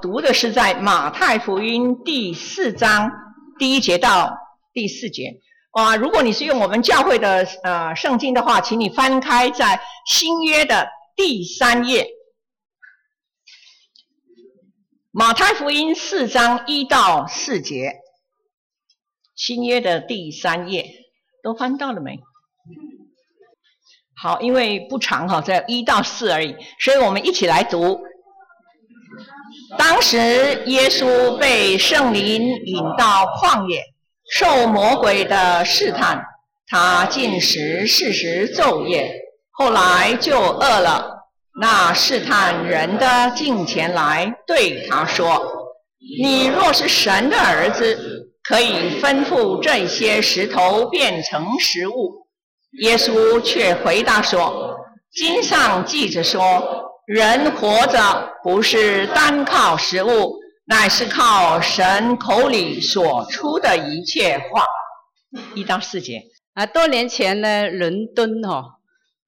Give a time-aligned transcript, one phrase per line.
[0.00, 3.10] 读的是在马太福音第四章
[3.58, 4.36] 第一节到
[4.72, 5.40] 第四节。
[5.72, 12.06] 啊，如果你是用我们教会的呃圣经的话，请你翻开在新约的第三页，
[15.10, 17.96] 马太福音四章一到四节，
[19.34, 20.86] 新约的第三页，
[21.42, 22.20] 都翻到了没？
[24.16, 28.00] 好，因为不长哈，在一到四而已，所以我们一起来读。
[29.76, 33.82] 当时，耶稣被圣灵引到旷野，
[34.30, 36.24] 受魔鬼的试探，
[36.66, 39.12] 他进食四十昼夜，
[39.50, 41.18] 后来就饿了。
[41.60, 45.42] 那试探人的近前来对他说
[46.22, 52.26] ：“你若是神的儿子，可以吩咐这些石头变成食物。”
[52.80, 54.78] 耶稣却回答说
[55.12, 64.66] ：“经上记着说。”人活着不是单靠食物，乃是靠神口里所出的一切话。
[65.54, 68.74] 一到四节啊，多年前呢，伦敦、哦，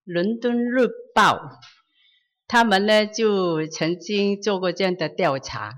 [0.04, 1.40] 伦敦日报，
[2.46, 5.76] 他们呢就曾经做过这样的调查，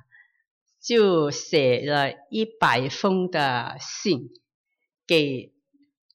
[0.82, 4.30] 就写了一百封的信
[5.06, 5.52] 给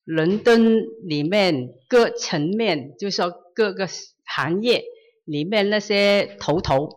[0.04, 3.88] 伦敦里面各层面，就说各个
[4.26, 4.84] 行业。
[5.28, 6.88] 里面那些头头、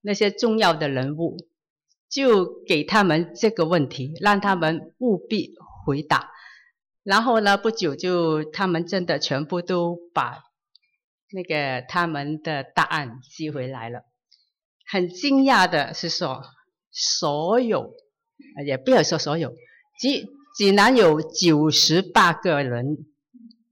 [0.00, 1.36] 那些重要的人物，
[2.08, 5.52] 就给他们这个问题，让他们务必
[5.84, 6.30] 回答。
[7.02, 10.38] 然后呢，不久就他们真的全部都把
[11.30, 14.00] 那个他们的答案寄回来了。
[14.90, 16.42] 很惊讶的是说，
[16.90, 17.92] 所有
[18.64, 19.52] 也不要说所有，
[20.00, 20.24] 济
[20.56, 23.04] 济南有九十八个人，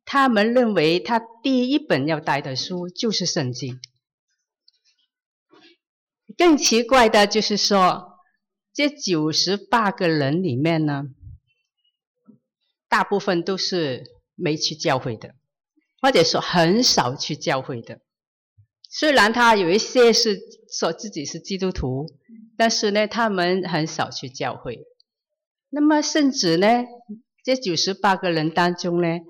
[0.05, 3.81] 他们认为他第一本要带的书就是圣经。
[6.37, 8.19] 更奇怪的就是说，
[8.73, 11.05] 这九十八个人里面呢，
[12.89, 15.35] 大部分都是没去教会的，
[16.01, 18.01] 或者说很少去教会的。
[18.89, 20.39] 虽然他有一些是
[20.71, 22.07] 说自己是基督徒，
[22.57, 24.85] 但是呢，他们很少去教会。
[25.71, 26.85] 那么甚至呢，
[27.43, 29.21] 这九十八个人当中呢，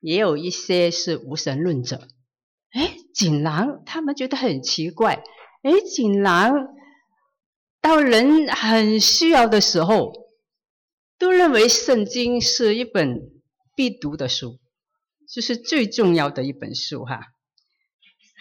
[0.00, 2.08] 也有一些是无神论者。
[2.70, 5.24] 哎，竟然他们觉得很奇怪。
[5.64, 6.52] 哎，竟然
[7.80, 10.12] 到人很需要的时候，
[11.18, 13.18] 都认为圣经是一本
[13.74, 14.60] 必读的书，
[15.26, 17.20] 就是最重要的一本书哈，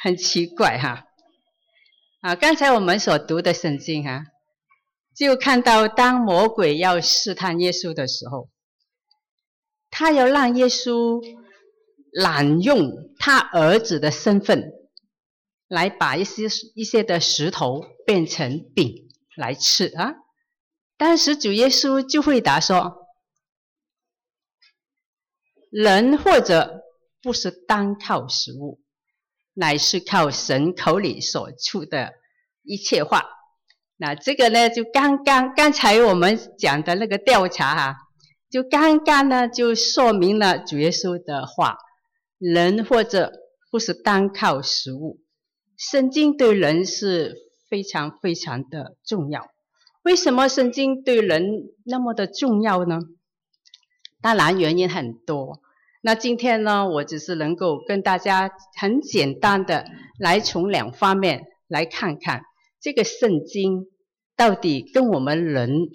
[0.03, 1.05] 很奇怪哈。
[2.19, 4.25] 啊，刚才我们所读的圣经哈，
[5.15, 8.49] 就看到当魔鬼要试探耶稣的时候，
[9.89, 11.21] 他要让耶稣
[12.11, 14.82] 滥用他儿子的身份。
[15.67, 16.43] 来把一些
[16.75, 20.13] 一些的石头变成饼来吃啊！
[20.97, 23.07] 当时主耶稣就回答说
[25.71, 26.83] ：“人或者
[27.21, 28.79] 不是单靠食物，
[29.53, 32.13] 乃是靠神口里所出的
[32.61, 33.25] 一切话。”
[33.97, 37.97] 那这个呢，就刚刚刚才我们讲的那个调查哈、
[38.51, 41.77] 就刚刚呢就说明了主耶稣的话：
[42.37, 43.31] 人或者
[43.71, 45.22] 不是单靠食物。
[45.91, 47.35] 圣经对人是
[47.69, 49.49] 非常非常的重要。
[50.03, 51.43] 为什么圣经对人
[51.83, 53.01] 那么的重要呢？
[54.21, 55.59] 当然原因很多。
[56.01, 58.49] 那今天呢，我只是能够跟大家
[58.79, 59.85] 很简单的
[60.17, 62.43] 来从两方面来看看
[62.79, 63.87] 这个圣经
[64.37, 65.89] 到底跟我们人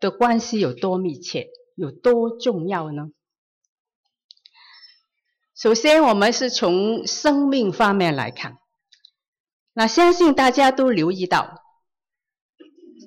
[0.00, 3.10] 的关系有多密切，有多重要呢？
[5.54, 8.56] 首先，我们是从生命方面来看。
[9.72, 11.62] 那相信大家都留意到，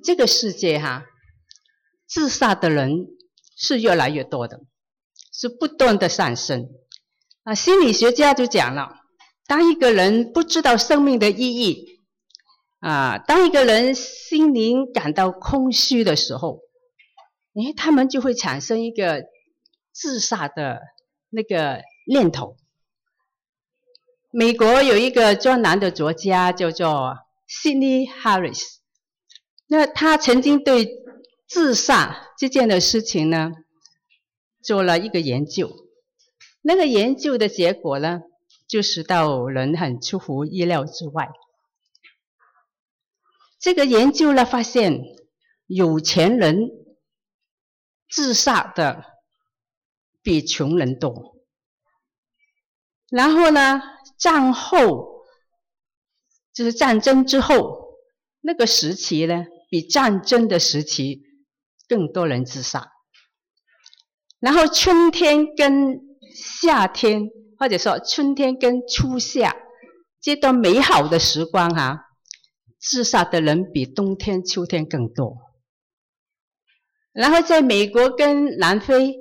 [0.04, 1.06] 这个世界哈，
[2.08, 3.08] 自杀的人
[3.56, 4.62] 是越来越多的，
[5.32, 6.70] 是不断的上升。
[7.44, 8.96] 啊，心理学家就讲了，
[9.46, 12.00] 当一个人不知道生命的意义，
[12.80, 16.62] 啊，当一个人心灵感到空虚的时候，
[17.56, 19.26] 诶，他们就会产生一个
[19.92, 20.80] 自杀的
[21.30, 22.56] 那个念头。
[24.36, 28.78] 美国有一个专栏的作家叫做 Sidney Harris，
[29.68, 30.90] 那他曾经对
[31.48, 33.52] 自杀这件的事情呢
[34.64, 35.72] 做了一个研究，
[36.64, 38.22] 那个研究的结果呢，
[38.68, 41.30] 就使到人很出乎意料之外。
[43.60, 45.00] 这个研究呢发现，
[45.68, 46.72] 有钱人
[48.10, 49.04] 自杀的
[50.24, 51.33] 比穷人多，
[53.14, 53.80] 然后呢，
[54.18, 55.24] 战后
[56.52, 58.00] 就是战争之后，
[58.42, 61.22] 那个时期呢，比战争的时期
[61.88, 62.92] 更多人自杀。
[64.40, 66.00] 然后春天跟
[66.36, 67.30] 夏天，
[67.60, 69.56] 或者说春天跟初夏
[70.20, 72.00] 这段美好的时光哈、啊，
[72.80, 75.38] 自杀的人比冬天、秋天更多。
[77.12, 79.18] 然后在美国跟南非，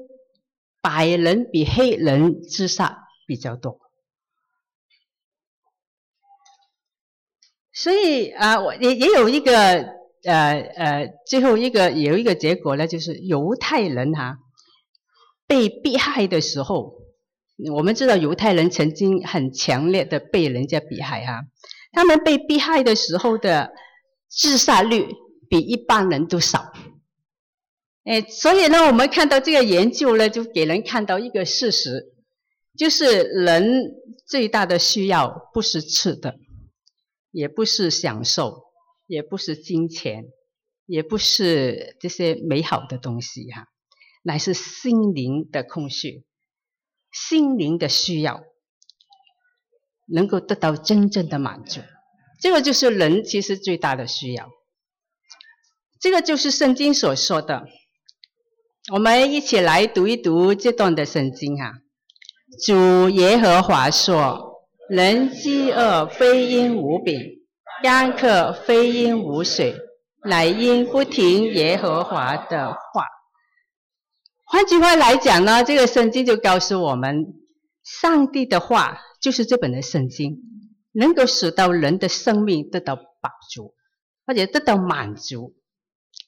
[0.81, 3.82] 白人比黑人自杀比较多。
[7.73, 9.53] 所以啊，我也也有一个
[10.25, 14.37] 呃呃，最后一个有一个结果呢，就是犹太人哈、
[15.47, 16.93] 被迫害的时候，
[17.75, 21.41] 我们知道犹太人曾经很强烈的被人家迫害哈、啊，
[21.93, 23.73] 他们被迫害的时候的
[24.29, 25.09] 自杀率
[25.49, 26.73] 比一般人都少。
[28.05, 32.13] 哎，所以呢，我们看到这个研究呢，就给人看到一个事实，
[32.77, 33.95] 就是人
[34.27, 36.35] 最大的需要不是吃的。
[37.33, 38.63] 也不是享受，
[39.07, 40.27] 也不是金钱，
[40.85, 43.69] 也不是这些美好的东西哈，
[44.23, 46.27] 乃是心灵的空虚，
[47.11, 48.45] 心灵的需要，
[50.07, 51.81] 能够得到真正的满足。
[52.39, 54.51] 这个就是人其实最大的需要。
[55.99, 57.65] 这个就是圣经所说的。
[58.93, 61.81] 我们一起来读一读这段的圣经哈。
[62.67, 64.52] 主耶和华说。
[64.95, 67.19] 人饥饿非因无饼，
[67.83, 69.75] 干渴非因无水，
[70.23, 73.07] 乃因不听耶和华的话。
[74.45, 77.25] 换句话来讲呢，这个圣经就告诉我们，
[77.83, 80.43] 上帝的话就是这本的圣经，
[80.93, 83.75] 能够使到人的生命得到饱足，
[84.27, 85.55] 或者得到满足，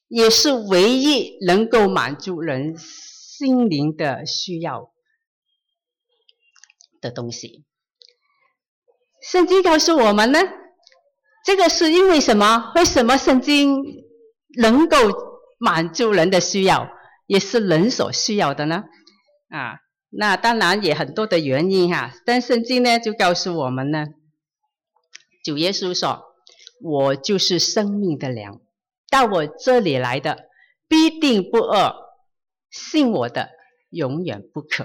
[0.08, 4.90] 也是唯一能够满足人心灵的需要
[7.02, 7.66] 的东西。
[9.30, 10.38] 圣经告诉我们呢，
[11.44, 12.72] 这个是因为什么？
[12.74, 13.82] 为什么圣经
[14.58, 14.96] 能够
[15.58, 16.90] 满足人的需要，
[17.26, 18.84] 也是人所需要的呢？
[19.48, 19.78] 啊，
[20.10, 22.12] 那当然也很多的原因哈。
[22.26, 24.06] 但圣经呢就告诉我们呢，
[25.42, 26.22] 主耶稣说
[26.84, 28.60] ：“我就是生命的粮，
[29.10, 30.48] 到我这里来的
[30.86, 31.94] 必定不饿，
[32.70, 33.48] 信我的
[33.88, 34.84] 永远不渴。”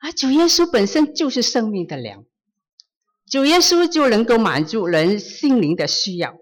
[0.00, 2.24] 啊，主耶稣本身就是生命的粮。
[3.30, 6.36] 主耶稣就能够满足人心灵的需要。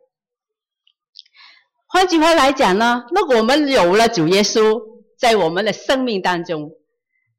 [1.87, 4.83] 换句话来讲呢，那我们有了主耶稣
[5.19, 6.73] 在我们的生命当中，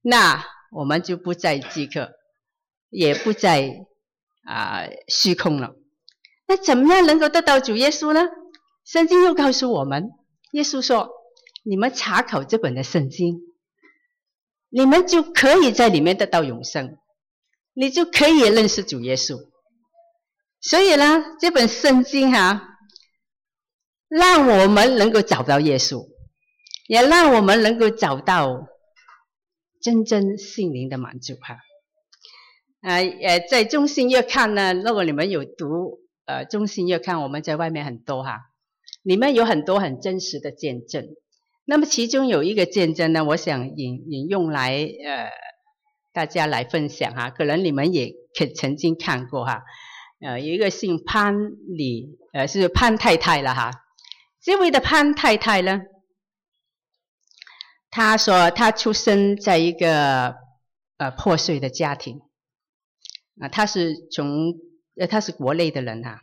[0.01, 2.11] 那我们就不再饥渴，
[2.89, 3.85] 也不再
[4.43, 5.75] 啊、虚空了。
[6.47, 8.21] 那怎么样能够得到主耶稣呢？
[8.83, 10.11] 圣经又告诉我们，
[10.51, 11.09] 耶稣说
[11.63, 13.41] ：“你们查考这本的圣经，
[14.69, 16.97] 你们就可以在里面得到永生。”
[17.77, 19.49] 你就可以认识主耶稣，
[20.61, 22.79] 所以呢，这本圣经哈、
[24.07, 26.07] 让我们能够找到耶稣，
[26.87, 28.65] 也让我们能够找到
[29.81, 31.57] 真正心灵的满足哈。
[32.81, 38.39] 呃呃，在中信月刊呢，如果你们有读呃中信月刊，我们在外面很多哈，
[39.03, 41.05] 里面有很多很真实的见证。
[41.65, 45.29] 那么其中有一个见证呢，我想引引用来呃。
[46.15, 49.63] 大家来分享哈，可能你们也可曾经看过哈，
[50.21, 51.35] 呃，有一个姓潘
[51.67, 53.71] 李，呃，是潘太太了哈。
[54.41, 55.81] 这位的潘太太呢，
[57.91, 60.37] 她说她出生在一个
[60.95, 62.21] 呃破碎的家庭，
[63.41, 64.53] 啊，她是从
[64.97, 66.21] 呃她是国内的人哈。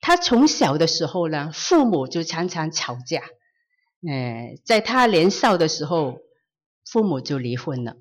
[0.00, 3.20] 她从小的时候呢，父母就常常吵架，
[4.10, 6.18] 呃，在她年少的时候，
[6.84, 7.94] 父母就离婚了。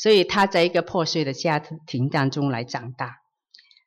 [0.00, 3.16] 所以他在一个破碎的家庭当中来长大，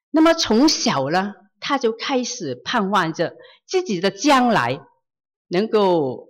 [0.09, 4.81] 那么从小呢，他就开始盼望着自己的将来
[5.47, 6.27] 能够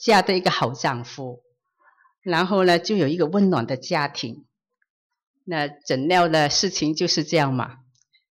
[0.00, 1.42] 嫁得一个好丈夫，
[2.22, 4.46] 然后呢，就有一个温暖的家庭。
[5.44, 7.80] 那怎料的事情就是这样嘛，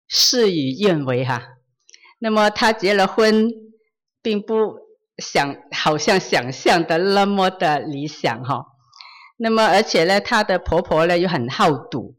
[0.07, 1.43] 事与愿违哈。
[2.19, 3.51] 那么他结了婚，
[4.23, 4.79] 并不
[5.19, 8.65] 想好像想象的那么的理想哈。
[9.41, 12.17] 那么，而且呢，她的婆婆呢又很好赌，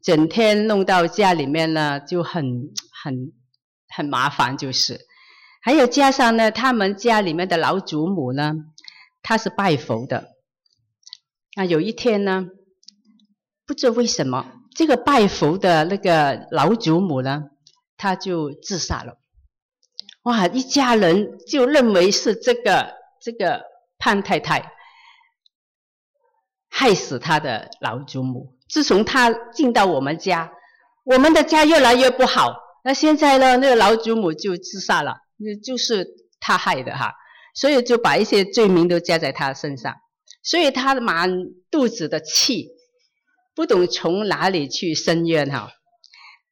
[0.00, 2.70] 整天弄到家里面呢就很
[3.02, 3.32] 很
[3.88, 5.00] 很麻烦，就是。
[5.60, 8.54] 还有加上呢，他们家里面的老祖母呢，
[9.22, 10.36] 她是拜佛的。
[11.56, 12.46] 啊，有一天呢，
[13.66, 17.50] 不知为什么，这个拜佛的那个老祖母呢，
[17.96, 19.18] 她就自杀了。
[20.22, 23.64] 哇，一家人就认为是这个这个
[23.98, 24.75] 胖太太。
[26.68, 28.56] 害死他的老祖母。
[28.68, 30.52] 自从他进到我们家，
[31.04, 32.56] 我们的家越来越不好。
[32.84, 35.16] 那现在呢，那个老祖母就自杀了。
[35.38, 36.06] 那就是
[36.40, 37.12] 他害的哈，
[37.54, 39.94] 所以就把一些罪名都加在他身上，
[40.42, 41.30] 所以他满
[41.70, 42.68] 肚子的气，
[43.54, 45.68] 不懂从哪里去伸冤哈。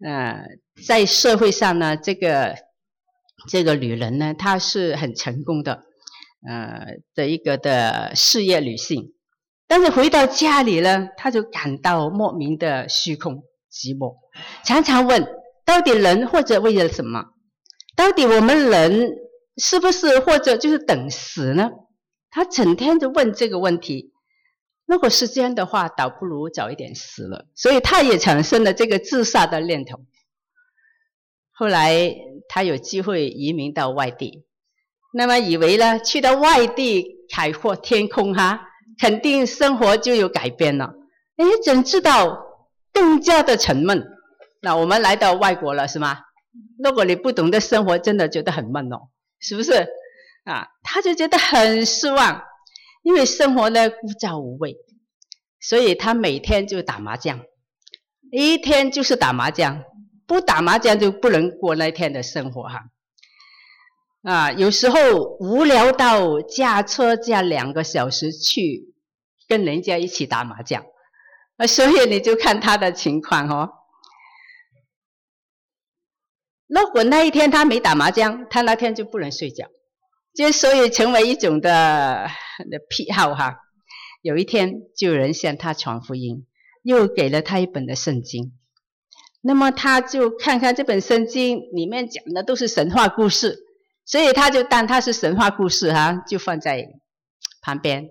[0.05, 0.45] 呃，
[0.87, 2.57] 在社会上呢，这个
[3.49, 5.85] 这个女人呢，她是很成功的，
[6.47, 9.14] 呃的一个的事业女性，
[9.67, 13.43] 但是回到家里呢，他就感到莫名的虚空
[13.73, 14.17] 寂寞，
[14.65, 15.27] 常常问：
[15.65, 17.25] 到底人或者为了什么？
[17.97, 19.11] 到底我们人
[19.57, 21.71] 是不是或者就是等死呢？
[22.31, 24.13] 他整天就问这个问题。
[24.87, 27.47] 如果是这样的话，倒不如早一点死了。
[27.55, 30.01] 所以他也产生了这个自杀的念头。
[31.53, 32.15] 后来
[32.49, 34.45] 他有机会移民到外地，
[35.13, 38.61] 那么以为呢，去到外地海阔天空哈，
[38.99, 40.95] 肯定生活就有改变了。
[41.37, 42.39] 哎，怎知道
[42.93, 44.05] 更加的沉闷？
[44.61, 46.21] 那我们来到外国了，是吗？
[46.83, 49.09] 如果你不懂得生活，真的觉得很闷哦，
[49.41, 49.87] 是不是？
[50.45, 52.43] 啊，他就觉得很失望。
[53.03, 54.77] 因为生活呢枯燥无味，
[55.61, 57.43] 所以他每天就打麻将，
[58.33, 59.85] 一天就是打麻将，
[60.27, 62.81] 不打麻将就不能过那天的生活哈。
[64.25, 64.99] 啊有时候
[65.39, 68.95] 无聊到驾车驾两个小时去
[69.47, 70.85] 跟人家一起打麻将，
[71.59, 73.71] 啊，所以你就看他的情况哦。
[76.67, 79.69] 如果那一天他没打麻将，他那天就不能睡觉。
[80.35, 82.29] 就所以成为一种的
[82.71, 83.59] 的癖好哈。
[84.23, 86.47] 有一天就有人向他传福音，
[86.83, 88.59] 又给了他一本的圣经。
[89.43, 93.64] 那么他就看看这本圣经里面讲的都是神话故事，
[94.05, 96.87] 所以他就当他是神话故事哈，就放在
[97.63, 98.11] 旁边。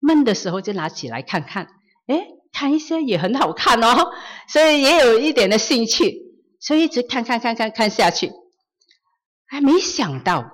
[0.00, 1.66] 闷的时候就拿起来看看，
[2.08, 4.12] 诶，看一些也很好看哦，
[4.48, 6.14] 所以也有一点的兴趣，
[6.60, 8.30] 所以一直看看看看看下去，
[9.46, 10.50] 还没想到。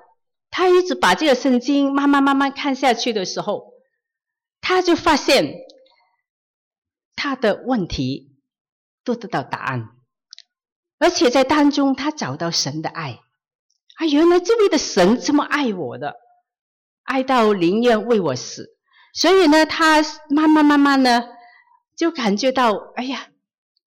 [0.53, 3.73] 他一直把这个圣经慢慢慢慢看下去的时候，
[4.61, 5.55] 他就发现
[7.15, 8.37] 他的问题
[9.05, 9.91] 都得到答案，
[10.99, 13.21] 而且在当中他找到神的爱。
[14.00, 16.14] 啊，原来这位的神这么爱我的，
[17.02, 18.71] 爱到宁愿为我死。
[19.12, 21.23] 所以呢，他慢慢慢慢呢，
[21.99, 23.28] 就感觉到，哎呀，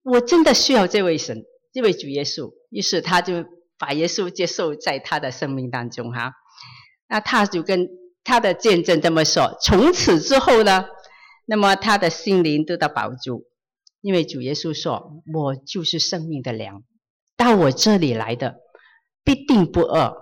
[0.04, 1.44] 我真的需要这位神，
[1.74, 2.54] 这位主耶稣。
[2.70, 3.44] 于是他就
[3.80, 6.34] 把耶稣接受在他的生命当中，哈。
[7.08, 7.90] 那他就跟
[8.24, 10.86] 他的见证这么说：从此之后呢，
[11.48, 13.48] 那么他的心灵得到保住，
[14.02, 16.84] 因为主耶稣说：“我就是生命的粮，
[17.36, 18.58] 到我这里来的
[19.24, 20.16] 必定不饿，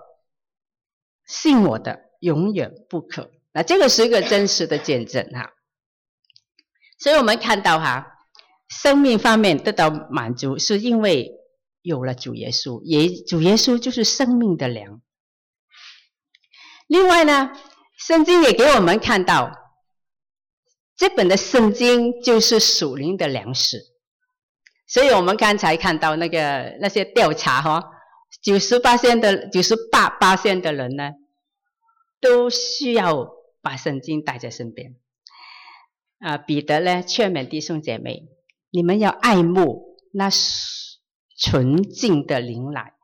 [1.26, 5.52] 信我的永远不渴。”那这个是一个真实的见证哈。
[6.98, 8.06] 所以我们看到哈，
[8.68, 11.32] 生命方面得到满足，是因为
[11.82, 15.02] 有了主耶稣，也主耶稣就是生命的粮。
[16.86, 17.52] 另外呢，
[17.98, 19.50] 圣经也给我们看到，
[20.96, 23.82] 这本的圣经就是属灵的粮食。
[24.86, 27.82] 所以我们刚才看到那个那些调查哈，
[28.40, 31.12] 九十八线的九十八八线的人呢，
[32.20, 33.28] 都需要
[33.60, 34.96] 把圣经带在身边。
[36.18, 38.28] 啊，彼得呢劝勉弟兄姐妹，
[38.70, 40.30] 你们要爱慕那
[41.38, 42.94] 纯净的灵奶，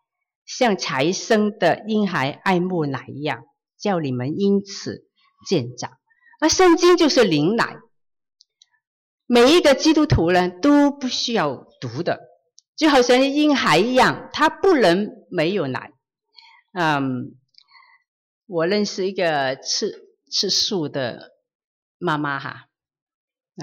[0.47, 3.45] 像才生的婴孩爱慕奶一样。
[3.81, 5.07] 叫你们因此
[5.49, 5.93] 渐长，
[6.41, 7.77] 而圣经就是灵奶，
[9.25, 12.19] 每一个基督徒呢都不需要读的，
[12.77, 15.93] 就好像婴孩一样，他不能没有奶。
[16.73, 17.37] 嗯，
[18.47, 21.33] 我认识一个吃吃素的
[21.99, 22.69] 妈妈哈，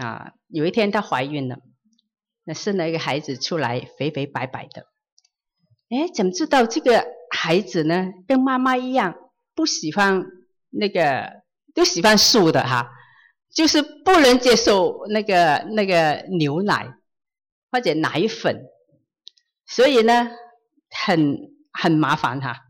[0.02, 1.60] 啊，有一天她怀孕了，
[2.44, 4.88] 那生了一个孩子出来，肥肥白白的，
[5.90, 9.16] 哎，怎么知道这个孩子呢跟妈妈一样？
[9.54, 10.26] 不喜欢
[10.70, 11.44] 那个，
[11.74, 12.92] 都喜欢素的哈，
[13.54, 16.94] 就是不能接受那个那个牛奶
[17.72, 18.66] 或者奶粉，
[19.66, 20.30] 所以呢，
[20.90, 22.65] 很很麻烦哈。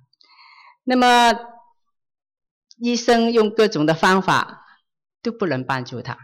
[0.84, 1.34] 那么
[2.78, 4.66] 医生用各种的方法
[5.22, 6.18] 都不能帮助他，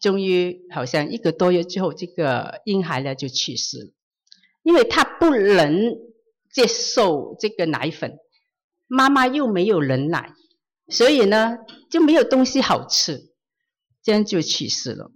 [0.00, 3.92] 终于好像一个多月之后，这个婴孩呢就去世了，
[4.62, 5.96] 因为他不能
[6.52, 8.18] 接受这个奶粉。
[8.88, 10.32] 妈妈又没有人奶，
[10.86, 11.58] 所以呢
[11.90, 13.32] 就没有东西好吃，
[14.00, 15.10] 这样就去世了。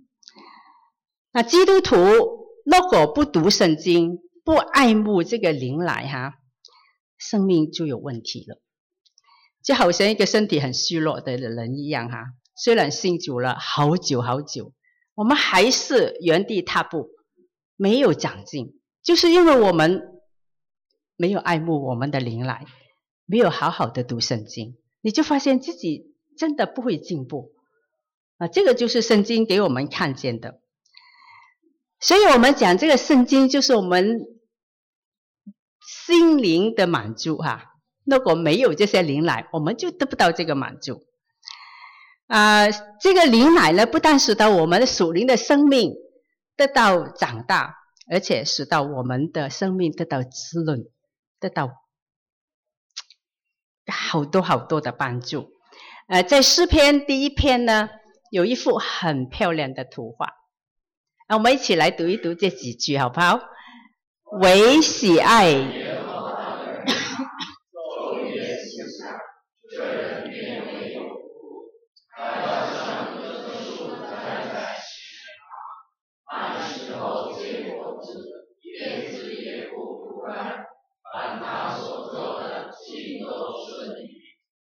[1.30, 6.39] 那基督徒如果不读圣经，不爱慕这个灵奶哈，
[7.20, 8.60] 生命就有问题了。
[9.62, 12.24] 就好像一个身体很虚弱的人一样哈，
[12.56, 14.72] 虽然信主了好久好久，
[15.14, 17.10] 我们还是原地踏步，
[17.76, 20.02] 没有长进，就是因为我们
[21.14, 22.66] 没有爱慕我们的灵来。
[23.32, 27.52] 没有好好的读圣经，你就发现自己真的不会进步
[28.38, 28.48] 啊！
[28.48, 30.60] 这个就是圣经给我们看见的。
[32.00, 34.18] 所以我们讲这个圣经，就是我们
[36.10, 37.66] 心灵的满足哈。
[38.04, 41.04] 如果没有这些灵奶，我们就得不到这个满足。
[42.26, 42.66] 啊、
[43.00, 45.92] 这个灵奶呢，不但使得我们的属灵的生命
[46.56, 47.76] 得到长大，
[48.10, 50.82] 而且使到我们的生命得到滋润，
[51.38, 51.70] 得到
[53.86, 55.52] 好多好多的帮助。
[56.08, 57.88] 呃，在诗篇第一篇呢，
[58.32, 60.28] 有一幅很漂亮的图画。
[61.28, 63.38] 那我们一起来读一读这几句，好不好？
[64.40, 65.89] 唯喜爱。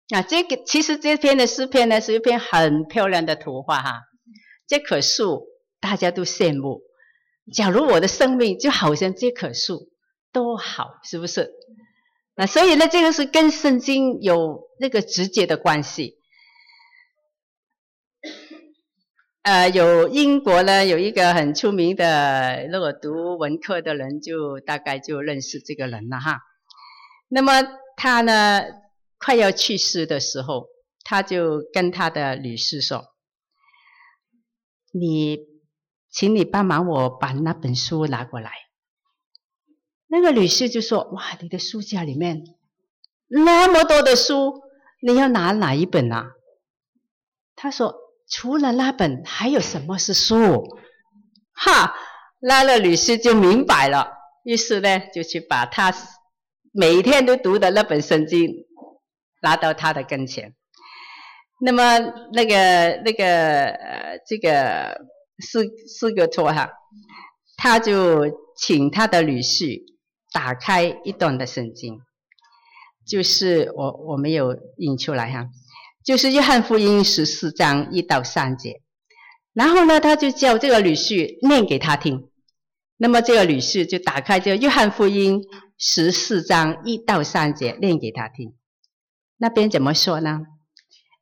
[0.09, 4.01] 那，这个其实这篇的诗篇呢，是一篇很漂亮的图画哈。
[4.67, 5.47] 这棵树。
[5.81, 6.81] 大家都羡慕。
[7.53, 9.93] 假如我的生命就好像这棵树，
[10.33, 11.53] 多好，是不是？
[12.35, 16.17] 那所以呢，这个是跟圣经有那个直接的关系。
[19.43, 26.39] 呃，有英国呢有一个很出名的，如果读文科的人就大概就认识这个人了哈。
[27.29, 27.53] 那么
[27.95, 28.63] 他呢
[29.19, 30.67] 快要去世的时候，
[31.03, 33.05] 他就跟他的女士说
[34.91, 35.47] ：“你。”
[36.11, 38.51] 请你帮忙我把那本书拿过来。
[40.07, 42.45] 那个女士就说：“哇，你的书架里面
[43.27, 44.63] 那么多的书，
[45.03, 46.31] 你要拿哪一本啊？”
[47.55, 47.95] 他说
[48.27, 50.79] ：“除了那本，还有什么是书？”
[51.53, 51.93] 哈，
[52.39, 54.11] 那个女士就明白了，
[54.43, 55.93] 于是呢，就去把她
[56.71, 58.49] 每天都读的那本圣经
[59.41, 60.55] 拉到他的跟前。
[61.62, 62.00] 那么，
[62.34, 65.09] 那个那个呃，这个。
[65.42, 66.70] 四四个托哈，
[67.55, 68.25] 他就
[68.57, 69.83] 请他的女婿
[70.33, 72.01] 打开一段的圣经，
[73.07, 75.48] 就是我我没有印出来哈，
[76.03, 78.81] 就是约翰福音十四章一到三节，
[79.53, 82.29] 然后呢，他就叫这个女婿念给他听，
[82.98, 85.42] 那么这个女婿就打开这个约翰福音
[85.77, 88.55] 十四章一到三节念给他听，
[89.39, 90.45] 那边怎么说呢？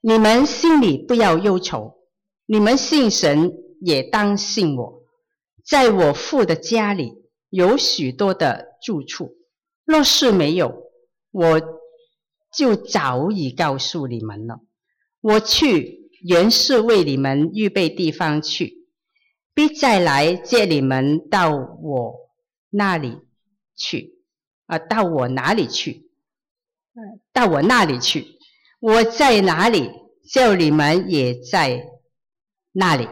[0.01, 1.99] 你们心里不要忧愁，
[2.45, 3.63] 你们信神。
[3.80, 5.03] 也当信我，
[5.63, 7.13] 在我父的家里
[7.51, 9.36] 有许多的住处。
[9.86, 10.89] 若是没有，
[11.30, 11.62] 我
[12.51, 14.62] 就早已告诉你们了。
[15.21, 18.88] 我去原是为你们预备地方去，
[19.53, 22.15] 必再来接你们到我
[22.71, 23.19] 那里
[23.75, 24.23] 去。
[24.65, 26.07] 啊，到我哪里去？
[27.34, 28.26] 到我那里去。
[28.80, 29.92] 我在哪里，
[30.32, 31.84] 叫你们也在
[32.72, 33.08] 那里。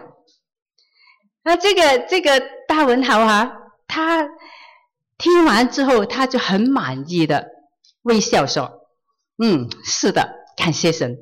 [1.44, 3.52] 那这个这个大文豪啊，
[3.88, 4.28] 他
[5.18, 7.48] 听完之后，他就很满意的
[8.04, 8.88] 微笑说
[9.42, 11.18] ：“嗯，是的，感谢神。”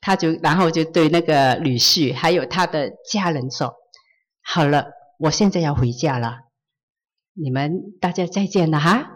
[0.00, 3.74] 他就然后就对那个女婿还有他的家人说
[4.42, 4.86] ：“好了，
[5.18, 6.40] 我现在要回家了，
[7.32, 9.12] 你们大家再见了哈。”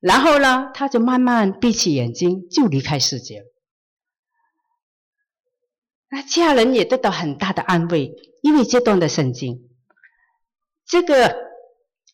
[0.00, 3.44] 然后呢，他就慢慢闭起眼睛，就离开世界。
[6.10, 8.12] 那家人也得到很大的安慰。
[8.42, 9.68] 因为这段的圣经，
[10.86, 11.36] 这个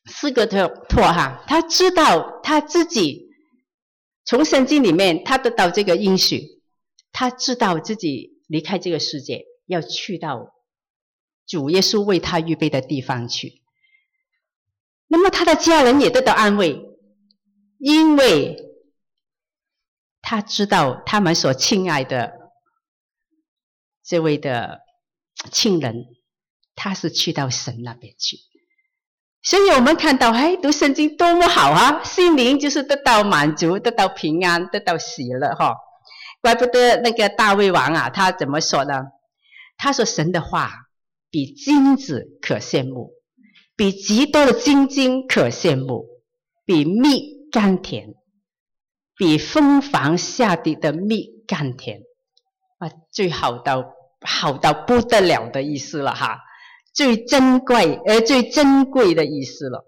[0.07, 3.29] 四个托托哈，他知道他自己
[4.25, 6.61] 从圣经里面他得到这个应许，
[7.13, 10.53] 他知道自己离开这个世界要去到
[11.47, 13.63] 主耶稣为他预备的地方去。
[15.07, 16.96] 那么他的家人也得到安慰，
[17.79, 18.57] 因为
[20.23, 22.33] 他知道他们所亲爱的
[24.05, 24.81] 这位的
[25.51, 26.07] 亲人。
[26.79, 28.37] 他是去到神那边去，
[29.43, 32.05] 所以我们看到，哎，读圣经多么好啊！
[32.05, 35.75] 心灵就是得到满足，得到平安，得到喜乐，哈！
[36.43, 39.05] 怪不得那个大卫王啊，他怎么说呢？
[39.79, 40.71] 他说：“神的话
[41.31, 43.13] 比金子可羡慕，
[43.75, 46.07] 比极多的金金可羡慕，
[46.67, 48.15] 比蜜甘甜，
[49.17, 52.03] 比蜂房下地的蜜甘甜
[52.77, 52.91] 啊！
[53.11, 56.41] 最好到好到不得了的意思了，哈！”
[56.93, 59.87] 最珍贵而最珍贵的意思了。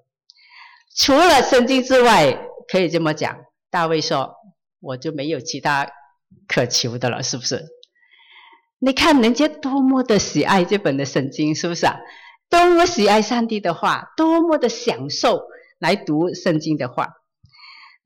[0.96, 2.40] 除了圣经之外，
[2.72, 3.36] 可以这么讲，
[3.70, 4.36] 大卫说
[4.80, 5.90] ：“我就没有其他
[6.46, 7.66] 可求的了，是不是？”
[8.80, 11.98] 你看人家多么的喜爱这本的圣经，是不是啊？
[12.48, 15.42] 多么喜爱上帝的话，多么的享受
[15.78, 17.08] 来读圣经的话。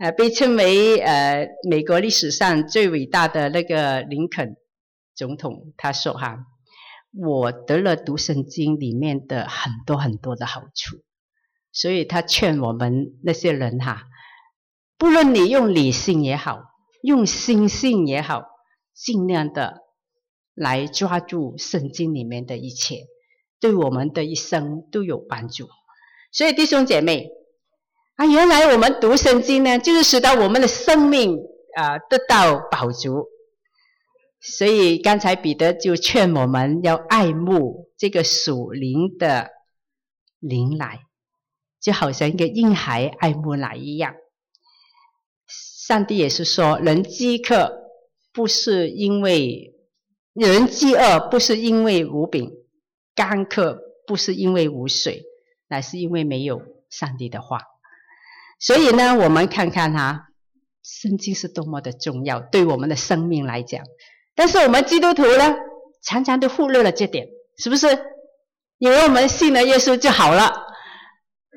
[0.02, 4.56] 呃，被称为呃美国历史上最伟大的那个林肯
[5.14, 6.38] 总统，他说哈，
[7.12, 10.96] 我得了读圣经里面的很多很多的好处，
[11.70, 14.08] 所以他劝我们那些人哈，
[14.98, 16.64] 不论你用理性也好，
[17.04, 18.42] 用心性也好，
[18.92, 19.82] 尽量的
[20.52, 23.04] 来抓住圣经里面的一切，
[23.60, 25.68] 对我们的一生都有帮助。
[26.32, 27.28] 所以弟兄姐妹。
[28.22, 31.36] 啊，原来我们读圣经呢，就是使到我们的生命
[31.74, 33.26] 啊得到饱足。
[34.40, 39.50] 所以刚才彼得就劝我们要爱慕这个属灵的
[40.38, 41.00] 灵奶，
[41.80, 44.14] 就好像一个婴孩爱慕奶一样。
[45.48, 47.76] 上帝也是说，人饥渴
[48.32, 49.74] 不是因为
[50.32, 52.50] 人饥饿，不是因为无饼；
[53.16, 55.24] 干渴不是因为无水，
[55.66, 57.62] 乃是因为没有上帝的话。
[58.62, 60.28] 所以呢，我们看看哈，
[60.84, 63.84] 圣经是多么的重要，对我们的生命来讲。
[64.36, 65.56] 但是我们基督徒呢，
[66.00, 67.26] 常常都忽略了这点，
[67.58, 67.88] 是不是？
[68.78, 70.52] 以为我们信了耶稣就好了。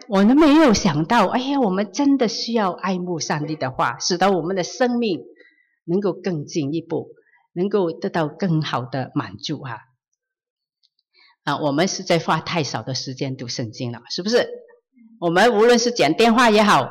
[0.08, 5.22] 我们没有想到，哎呀，我们真的需要爱慕上帝的话，使得我们的生命
[5.86, 7.10] 能够更进一步，
[7.54, 9.80] 能够得到更好的满足哈。
[11.44, 14.50] 啊，我们实在花太少的时间读圣经了，是不是？
[15.20, 16.90] 我们无论是讲电话也好，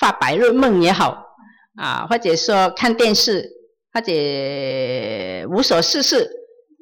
[0.00, 1.26] 发白日梦也好，
[1.74, 3.50] 啊，或者说看电视，
[3.92, 4.12] 或者
[5.50, 6.30] 无所事事，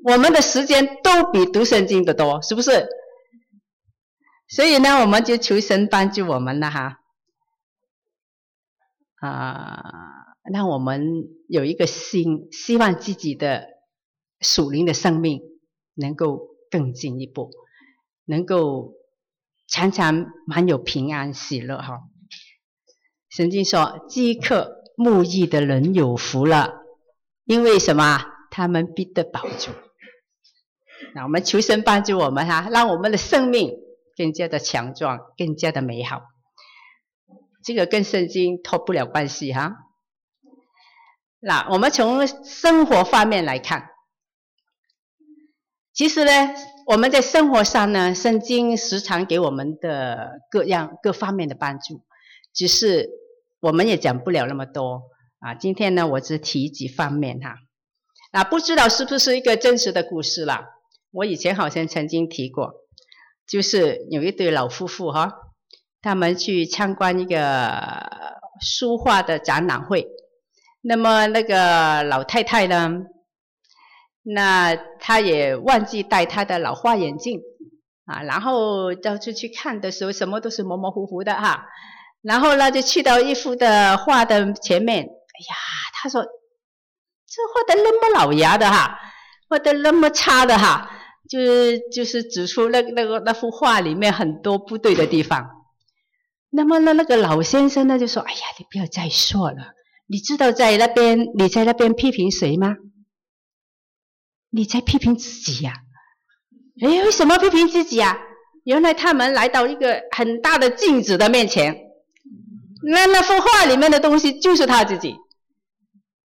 [0.04, 2.86] 我们的时间都比读圣经的多，是不是？
[4.48, 6.98] 所以呢，我们就求神帮助我们了哈，
[9.20, 9.82] 啊，
[10.52, 13.66] 让我们有一个心，希望自己的
[14.40, 15.40] 属灵的生命
[15.94, 17.50] 能够更进一步，
[18.26, 18.92] 能够。
[19.74, 22.02] 常常满有平安喜乐哈。
[23.28, 26.74] 圣经说：“饥渴慕义的人有福了，
[27.42, 28.24] 因为什么？
[28.52, 29.72] 他们必得饱足。”
[31.12, 33.72] 那我们求神帮助我们哈，让我们的生命
[34.16, 36.22] 更加的强壮，更加的美好。
[37.64, 39.78] 这个跟圣经脱不了关系哈。
[41.40, 43.90] 那我们从生活方面来看，
[45.92, 46.30] 其实呢。
[46.86, 52.02] 我们在生活上呢，圣经时常给我们的各样各方面的帮助，
[52.52, 53.08] 只是
[53.60, 55.02] 我们也讲不了那么多
[55.38, 55.54] 啊。
[55.54, 57.54] 今天呢，我只提几方面哈。
[58.32, 60.66] 啊，不知道是不是一个真实的故事啦？
[61.10, 62.74] 我以前好像曾经提过，
[63.46, 65.32] 就是有一对老夫妇哈，
[66.02, 68.20] 他们去参观一个
[68.60, 70.08] 书画的展览会，
[70.82, 73.04] 那么那个老太太呢，
[74.26, 77.40] 那他也忘记戴他的老花眼镜
[78.06, 81.66] 啊，然后到处去看的时候，什么都是模模糊糊的哈。
[82.22, 85.54] 然后呢，就去到一幅的画的前面，哎呀，
[85.92, 88.98] 他说这画的那么老牙的哈，
[89.50, 90.90] 画的那么差的哈，
[91.28, 95.50] 就是就是指出那那个那幅画里面很多不对的地方。
[96.48, 99.74] 那么那那个老先生呢就说：“哎呀，你不要再说了，
[100.06, 102.76] 你知道在那边你在那边批评谁吗？”
[104.54, 105.82] 你在批评自己呀？
[106.80, 108.16] 哎，为什么批评自己呀？
[108.62, 111.76] 原来他们来到一个很大的镜子的面前，
[112.84, 115.16] 那那幅画里面的东西就是他自己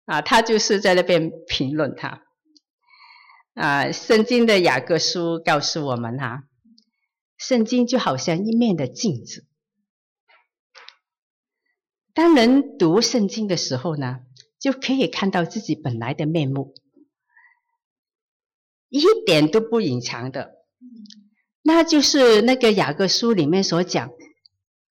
[0.05, 2.21] 啊，他就是在那边评论他
[3.55, 3.91] 啊。
[3.91, 6.43] 圣经的雅各书告诉我们哈，
[7.35, 9.47] 圣经就好像一面的镜子，
[12.13, 14.19] 当人读圣经的时候呢，
[14.59, 16.75] 就可以看到自己本来的面目。
[18.89, 20.51] 一点都不隐藏的，
[21.61, 24.09] 那就是那个雅各书里面所讲。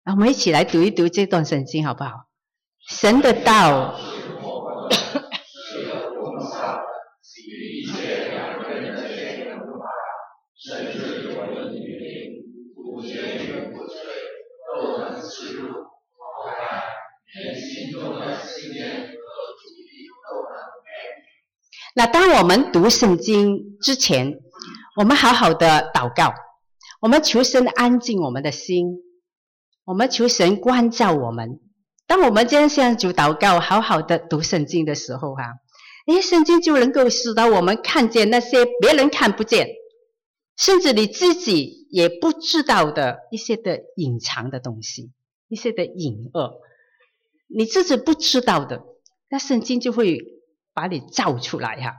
[0.06, 2.12] 我们一起来读一读这段圣经，好不好？
[2.88, 4.00] 神的道。
[21.98, 24.42] 那当我们读圣经之前，
[24.98, 26.34] 我们好好的祷告，
[27.00, 28.98] 我们求神安静我们的心，
[29.86, 31.62] 我们求神关照我们。
[32.06, 35.44] 当我们这样向主祷告，好好的读圣经的时候，哈，
[36.08, 39.70] 诶，圣经就能够使得我们看见那些别人看不见，
[40.58, 45.14] 甚至你自己也不知道的一些的隐藏的东西，
[45.48, 46.60] 一些的隐恶，
[47.48, 48.84] 你自己不知道的，
[49.30, 50.35] 那圣经就会。
[50.76, 51.96] 把你造出来哈，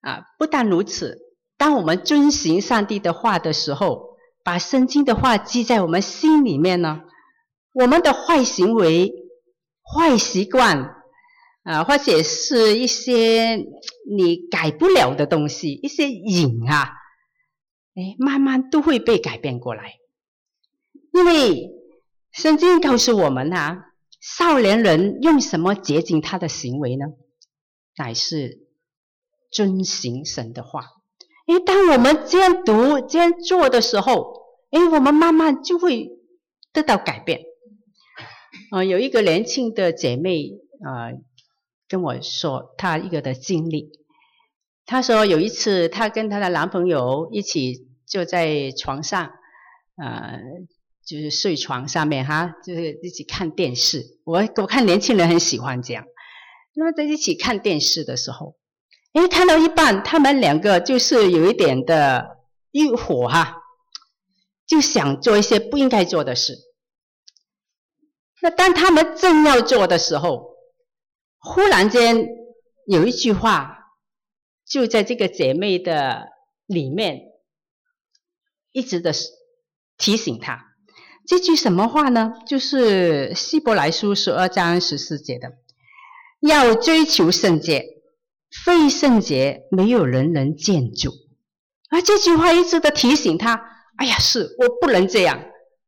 [0.00, 0.24] 啊！
[0.38, 1.18] 不但如此，
[1.58, 7.02] 当我们遵行上帝的话的时候，把圣经的话记在我们心里面呢，
[7.74, 9.12] 我们的坏行为、
[9.82, 10.94] 坏习惯
[11.64, 13.66] 啊，或者是一些
[14.08, 16.92] 你改不了的东西，一些瘾啊，
[17.96, 19.94] 哎，慢慢都会被改变过来。
[21.12, 21.70] 因为
[22.30, 23.91] 圣经告诉我们啊，
[24.22, 27.06] 少年人用什么洁净他的行为呢？
[27.96, 28.68] 乃是
[29.50, 30.84] 遵行神的话。
[31.46, 36.08] 哎，当我们这样读、这样做的时候，哎，我们慢慢就会
[36.72, 37.40] 得到改变。
[38.70, 40.50] 啊、呃，有一个年轻的姐妹
[40.84, 41.20] 啊、呃，
[41.88, 43.90] 跟我说她一个的经历。
[44.86, 49.32] 她说有一次，她跟她的男朋友一起就在床上，
[49.96, 50.38] 呃，
[51.04, 54.20] 就是睡床上面哈，就是一起看电视。
[54.24, 56.04] 我我看年轻人很喜欢这样。
[56.74, 58.56] 那么在一起看电视的时候，
[59.12, 62.38] 哎，看到一半，他们两个就是有一点的
[62.70, 63.62] 欲火哈，
[64.66, 66.56] 就想做一些不应该做的事。
[68.40, 70.56] 那当他们正要做的时候，
[71.38, 72.26] 忽然间
[72.86, 73.96] 有一句话
[74.64, 76.28] 就在这个姐妹的
[76.66, 77.20] 里面
[78.72, 79.12] 一直的
[79.98, 80.71] 提醒她。
[81.26, 82.34] 这句什么话呢？
[82.46, 85.52] 就是希伯来书十二章十四节的，
[86.40, 87.84] 要追求圣洁，
[88.64, 91.10] 非圣洁没有人能见主。
[91.90, 93.62] 啊，这句话一直的提醒他，
[93.98, 95.44] 哎呀，是我不能这样。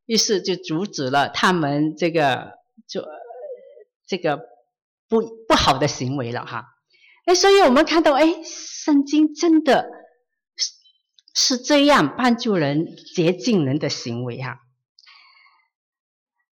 [0.07, 2.53] 于是就阻止了他们这个
[2.87, 3.03] 做
[4.07, 4.39] 这个
[5.09, 6.67] 不不好的行为了哈。
[7.25, 9.89] 哎，所以我们看到，哎，圣经真的
[11.35, 14.59] 是是这样帮助人洁净人的行为哈。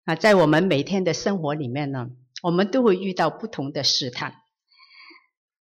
[0.05, 2.09] 啊在我们每天的生活里面呢，
[2.43, 4.35] 我们都会遇到不同的试探。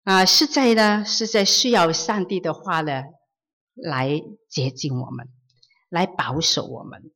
[0.04, 3.04] 啊，实在呢，实在需要上帝的话呢，
[3.75, 5.27] 来接近我们，
[5.89, 7.12] 来保守我们。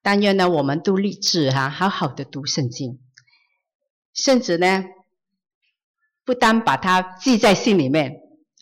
[0.00, 3.00] 但愿呢，我们都立志哈，好好的读圣经，
[4.14, 4.84] 甚至呢，
[6.24, 8.20] 不单把它记在心里面，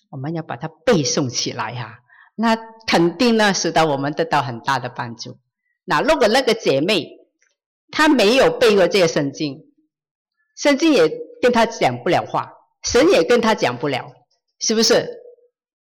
[0.09, 1.99] 我们要把它背诵起来哈。
[2.37, 5.39] 那肯定呢，使得我们得到很大的帮助。
[5.85, 7.07] 那如果那个姐妹
[7.91, 9.65] 他没有背过这个圣经，
[10.57, 11.09] 圣经也
[11.41, 14.13] 跟他讲不了话，神也跟他讲不了，
[14.59, 15.23] 是不是？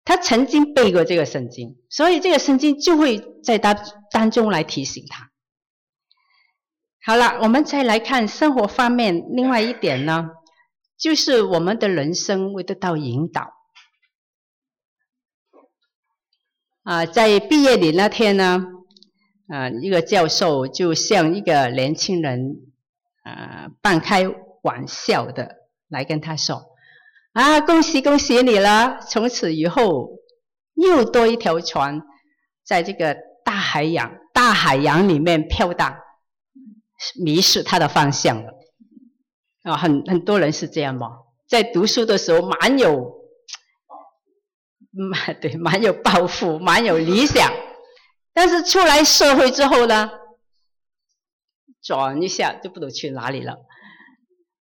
[0.05, 3.73] 他曾经背过这个圣经，所以这个圣经就会在他
[4.11, 5.31] 当中来提醒他。
[7.05, 9.25] 好了，我们再来看生活方面。
[9.31, 10.29] 另外一点呢，
[10.97, 13.53] 就是我们的人生会得到引导。
[16.83, 18.65] 啊，在毕业礼那天呢，
[19.53, 22.55] 啊，一个教授就向一个年轻人
[23.23, 24.23] 啊半开
[24.63, 25.57] 玩笑的
[25.89, 26.71] 来跟他说
[27.33, 28.99] ：“啊，恭喜恭喜你了！
[29.07, 30.09] 从此以后
[30.73, 32.01] 又多一条船
[32.65, 35.97] 在这个大海洋大海洋里面飘荡。”
[37.21, 38.53] 迷失他的方向了
[39.63, 39.75] 啊！
[39.75, 41.09] 很很多人是这样嘛，
[41.47, 43.13] 在读书的时候蛮有，
[44.89, 47.51] 蛮对，蛮有抱负，蛮有理想，
[48.33, 50.11] 但是出来社会之后呢，
[51.81, 53.57] 转一下就不懂去哪里了。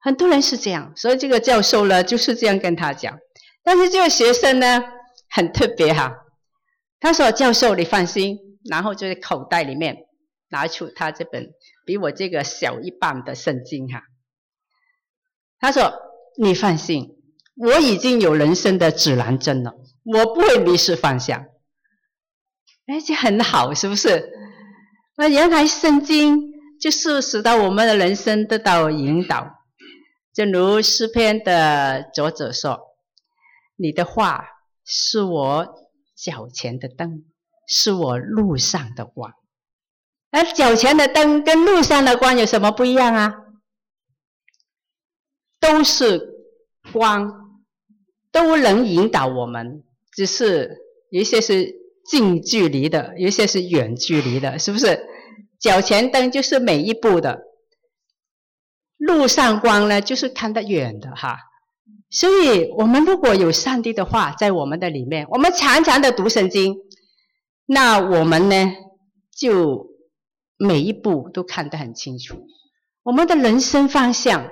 [0.00, 3.18] 很多人是这样，所以这个教授呢就是这样跟他讲。
[3.62, 4.82] 但是这个学生呢
[5.30, 6.12] 很特别哈，
[6.98, 10.06] 他说：“教授你放心。”然后就在口袋里面
[10.48, 11.52] 拿出他这本。
[11.84, 14.04] 比我这个小一半的圣经哈，
[15.58, 15.92] 他说
[16.38, 17.16] ：“你放心，
[17.56, 21.46] 我已经有人生的指南针了，我不会迷失方向。”
[22.86, 24.32] 哎，这很好，是不是？
[25.16, 29.46] 那原来圣经就是使得我们的人生得到引导。
[30.32, 32.80] 正如诗篇的作者说
[33.76, 34.44] ：“你的话
[34.84, 35.66] 是我
[36.16, 37.24] 脚前的灯，
[37.68, 39.32] 是我路上的光。”
[40.32, 43.34] 而脚前的灯跟路上的光有什么不一样啊？
[45.60, 46.48] 都是
[46.92, 47.60] 光，
[48.32, 50.78] 都能引导我们，只是
[51.10, 51.81] 有些是
[52.12, 55.08] 近距离的，有些是远距离的，是不是？
[55.58, 57.40] 脚前灯就是每一步的，
[58.98, 61.38] 路上光呢，就是看得远的哈。
[62.10, 66.76] 所以，我们如果有上帝的话在我们的里面，我们常常的读圣经，
[67.64, 68.72] 那我们呢
[69.34, 69.90] 就。
[70.58, 72.46] 每一步都看得很清楚，
[73.02, 74.48] 我们的人生方向，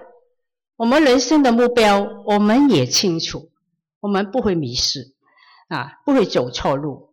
[0.75, 3.53] 我们人生的目标，我们也清楚，
[4.01, 5.15] 我们不会迷失，
[5.69, 7.10] 啊，不会走错路。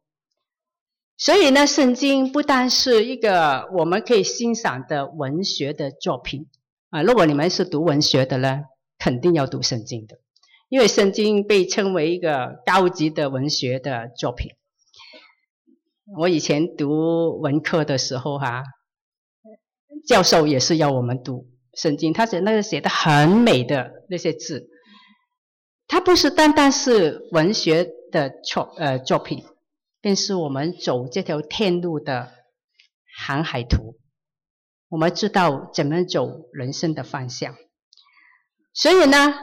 [1.17, 6.45] 所以呢，圣经不单是一个我们可以欣赏的文学的作品，
[6.91, 8.65] 啊，如果你们是读文学的呢，
[8.99, 10.19] 肯定要读圣经的，
[10.69, 14.51] 因为圣经被称为一个高级的文学的作品。
[16.17, 18.63] 我以前读文科的时候哈、
[20.05, 24.69] 教授也是要我们读圣经，他写那个写的很美的那些字，
[25.87, 29.43] 他不是单单是文学的作呃作品，
[30.01, 32.31] 便是我们走这条天路的
[33.17, 33.99] 航海图。
[34.89, 37.55] 我们知道怎么走人生的方向，
[38.73, 39.33] 所以呢，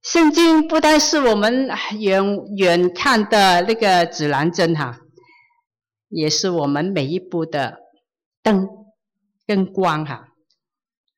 [0.00, 2.24] 圣经不单是我们远
[2.56, 5.00] 远看的那个指南针哈，
[6.08, 7.80] 也是我们每一步的
[8.42, 8.66] 灯
[9.46, 10.28] 跟光哈。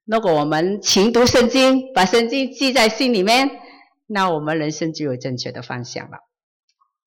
[0.04, 3.48] 如果我们勤读圣经，把圣经记在心里面，
[4.06, 6.18] 那我们人生就有正确的方向了，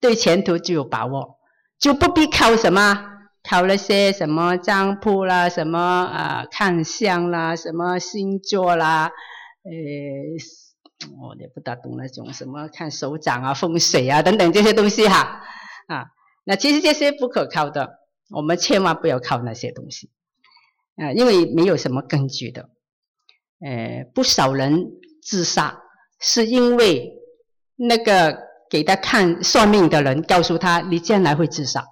[0.02, 1.38] 对前途就有把握，
[1.78, 3.08] 就不必靠什么。
[3.44, 9.10] 靠那些什么占卜啦，什么啊、看相啦，什么星座啦，
[9.64, 9.70] 呃，
[11.20, 15.42] 我也不大懂那种什么看手掌啊、风水啊等等这些东西哈
[15.88, 16.06] 啊，
[16.44, 17.98] 那其实这些不可靠的，
[18.30, 20.08] 我们千万不要靠那些东西
[20.94, 22.70] 啊，因为没有什么根据的。
[23.58, 24.86] 呃，不少人
[25.20, 25.82] 自杀
[26.20, 27.10] 是因为
[27.74, 28.38] 那个
[28.72, 31.84] 给他看算命的人告诉他，你将来会自杀。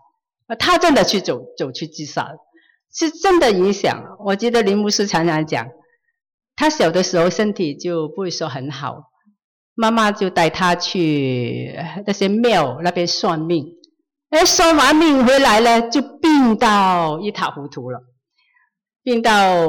[0.59, 2.27] 他真的去走走去自杀，
[2.91, 4.03] 是真的影响。
[4.25, 5.69] 我记得林牧师常常讲，
[6.57, 9.11] 他小的时候身体就不会说很好，
[9.75, 13.67] 妈妈就带他去那些庙那边算命，
[14.31, 18.01] 哎，算完命回来呢就病到一塌糊涂了，
[19.03, 19.69] 病到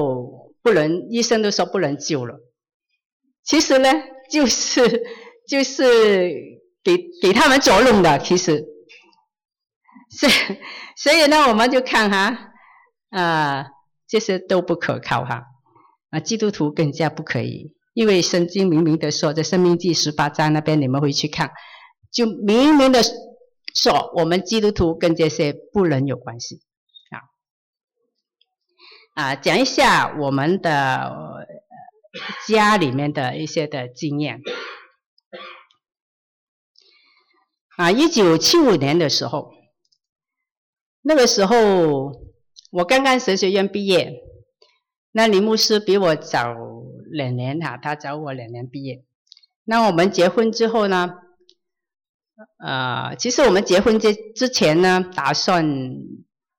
[0.64, 2.40] 不能，医生都说不能救了。
[3.44, 3.90] 其实呢，
[4.32, 5.04] 就是
[5.48, 8.66] 就是给给他们作弄的，其实。
[10.10, 10.32] 所以，
[10.98, 12.52] 所以呢，我们就看哈，
[13.12, 13.66] 啊，
[14.10, 15.44] 这些都不可靠哈，
[16.10, 21.52] 啊，基督徒更加不可以，因为圣经明明的说，在《申命记》十八章那边，你们回去看，
[22.12, 23.02] 就明明的
[23.74, 26.60] 说，我们基督徒跟这些不能有关系，
[29.16, 31.48] 啊，啊，讲一下我们的
[32.50, 34.42] 家里面的一些的经验，
[37.82, 39.54] 啊，一九七五年的时候。
[41.02, 42.12] 那个时候，
[42.70, 44.22] 我刚刚神学院毕业，
[45.14, 46.56] 那林牧师比我早
[47.10, 49.04] 两年哈，他早我两年毕业。
[49.64, 51.10] 那我们结婚之后呢，
[52.64, 55.66] 呃，其实我们结婚之之前呢，打算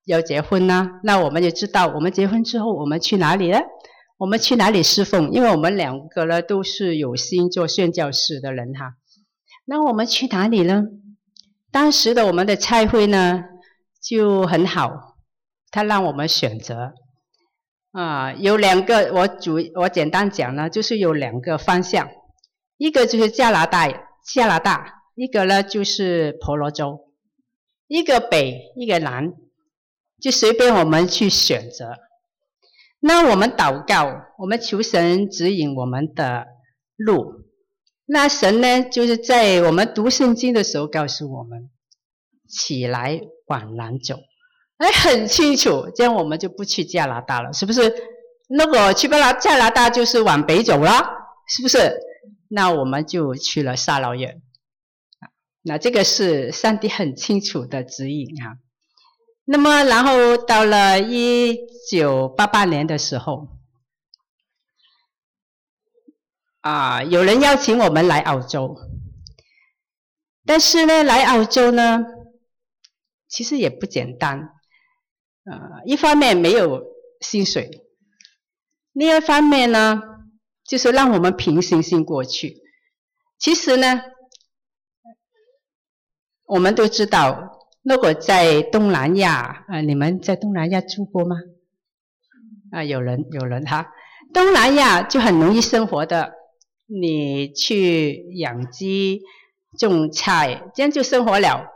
[0.03, 3.59] 要结婚呢，那我们就知道，我们结婚之后我们去哪里呢？
[4.17, 5.31] 我们去哪里侍奉？
[5.31, 8.95] 因为我们两个呢都是有心做宣教士的人哈。
[9.63, 10.83] 那我们去哪里呢？
[11.73, 13.45] 当时的我们的菜会呢？
[13.99, 15.15] 就很好，
[15.71, 16.93] 他让我们选择
[17.93, 22.09] 啊，有两个，我主我简单讲呢，就是有两个方向，
[22.77, 23.87] 一个就是加拿大，
[24.33, 27.11] 加拿大，一个呢就是婆罗洲，
[27.87, 29.33] 一个北，一个南，
[30.21, 31.97] 就随便我们去选择。
[32.99, 36.45] 那我们祷告，我们求神指引我们的
[36.95, 37.42] 路。
[38.05, 41.69] 那神呢，就是在我们读圣经的时候告诉我们，
[42.47, 43.21] 起来。
[43.45, 44.15] 往南走，
[44.77, 47.93] 哎，很清楚，这样我们就不去加拿大了，是不是？
[48.47, 51.03] 那个去不了加拿大就是往北走了，
[51.45, 51.99] 是不是？
[52.47, 54.39] 那我们就去了沙劳越，
[55.61, 58.57] 那这个是上帝很清楚的指引哈。
[59.43, 61.59] 那么，然后到了一
[61.91, 63.49] 九八八年的时候，
[66.63, 68.75] 啊，有人邀请我们来澳洲，
[70.45, 72.05] 但是呢，来澳洲呢。
[73.27, 74.51] 其实也不简单，
[75.45, 76.83] 呃，一方面没有
[77.19, 77.83] 薪水，
[78.91, 80.03] 另一方面呢，
[80.63, 82.61] 就是让我们凭信心过去。
[83.39, 84.03] 其实呢，
[86.45, 91.37] 我们都知道，如果在东南亚，啊、呃，你们在东南亚住过吗？
[92.71, 93.91] 啊，有人有人哈，
[94.31, 96.35] 东南亚就很容易生活的，
[97.01, 99.21] 你去养鸡、
[99.77, 101.67] 种菜，这样就生活了。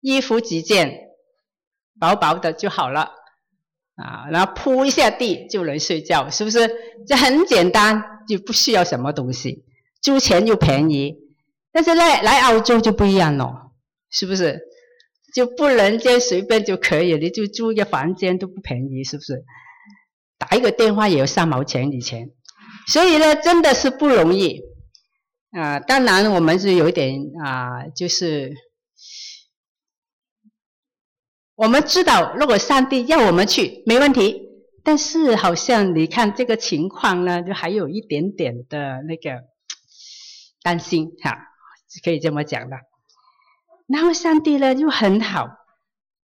[0.00, 1.08] 衣服几件，
[1.98, 3.10] 薄薄的就好了，
[3.96, 6.70] 啊，然后铺一下地就能睡觉，是不是？
[7.06, 9.64] 这很简单，就不需要什么东西，
[10.00, 11.16] 租钱又便宜。
[11.72, 13.70] 但是来来澳洲就不一样了，
[14.10, 14.60] 是不是？
[15.34, 19.44] 就不能这随便就可以，你就租一个房间都不便宜，是不是？
[20.36, 22.32] 打一个电话也要三毛钱以前，
[22.86, 24.60] 所以呢，真的是不容易。
[25.52, 28.54] 啊，当然我们是有一点啊，就是。
[31.54, 34.48] 我们知道，如果上帝要我们去，没问题。
[34.82, 39.44] 但是好像你看这个情况呢，就还有一点点的那个
[40.62, 41.36] 担心哈，
[41.88, 42.78] 是可以这么讲的。
[43.86, 45.46] 然后上帝呢又很好，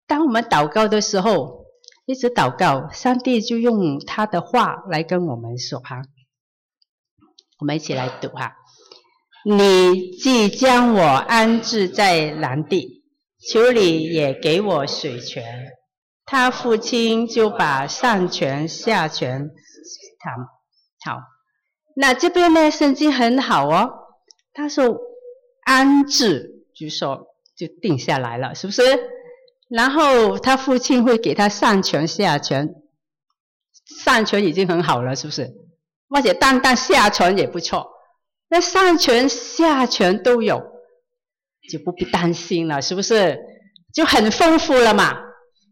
[0.07, 1.65] 当我们祷告的时候，
[2.05, 6.03] 一直祷告，上帝就用他的话来跟我们说哈。
[7.59, 8.55] 我们一起来读哈。
[9.45, 13.03] 你既将我安置在南地，
[13.39, 15.43] 求你也给我水泉。
[16.25, 19.51] 他父亲就把上泉下泉，
[21.03, 21.19] 好，好。
[21.95, 23.89] 那这边呢，圣经很好哦。
[24.51, 24.97] 他说
[25.63, 28.81] 安置，就说就定下来了，是不是？
[29.69, 32.73] 然后他父亲会给他上泉下泉，
[34.03, 35.53] 上泉已经很好了，是不是？
[36.09, 37.87] 而且单单下泉也不错，
[38.49, 40.61] 那上泉下泉都有，
[41.71, 43.39] 就不必担心了，是不是？
[43.93, 45.17] 就很丰富了嘛，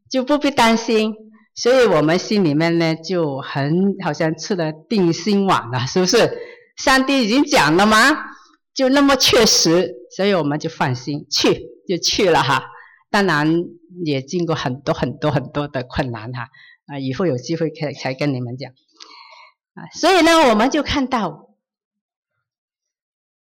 [0.10, 1.14] 就不必担心。
[1.56, 6.38] 所以我们心里面呢，就很好像吃了定心丸了，是不是？
[6.78, 7.98] 上帝已经讲了吗？
[8.74, 12.66] 就那么确实，所以我们就放心去，就去了哈。
[13.12, 13.66] 当然
[14.04, 16.48] 也经过很多很多很多的困难哈，
[16.88, 18.72] 啊，以后有机会可以才跟你们讲。
[19.74, 21.56] 啊，所以呢，我们就看到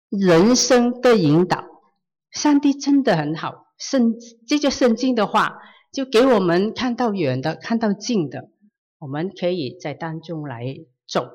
[0.10, 1.66] 人生的引导，
[2.32, 3.66] 上帝真的很好。
[3.78, 4.14] 圣，
[4.48, 5.58] 这就圣经的话，
[5.92, 8.50] 就给我们看到远的，看到近的，
[9.00, 10.76] 我们可以在当中来
[11.08, 11.30] 走。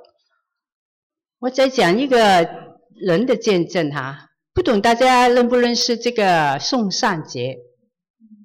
[1.39, 2.49] 我再讲一个
[2.95, 7.59] 人的见证哈，不懂大家认不认识这个宋善杰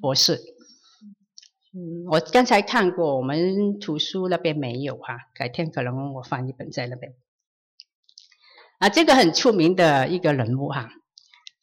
[0.01, 0.48] 博士？
[1.71, 7.13] 嗯，我刚才看过，我们图书那边没有哈，改天可能我放一本在那边。
[8.79, 10.89] 啊，这个很出名的一个人物哈，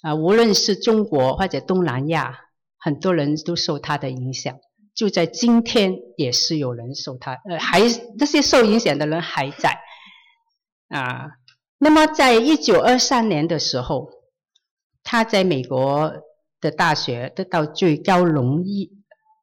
[0.02, 2.38] 啊，无论是中国或者东南亚，
[2.78, 4.56] 很多人都受他的影响。
[4.94, 7.80] 就在今天，也是有人受他，呃，还
[8.16, 9.80] 这些受影响的人还在。
[10.88, 11.32] 啊，
[11.78, 14.10] 那么在一九二三年的时候，
[15.02, 16.22] 他在美国
[16.60, 18.95] 的大学得到最高荣誉。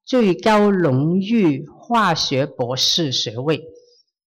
[0.05, 3.63] 最高荣誉化学博士学位，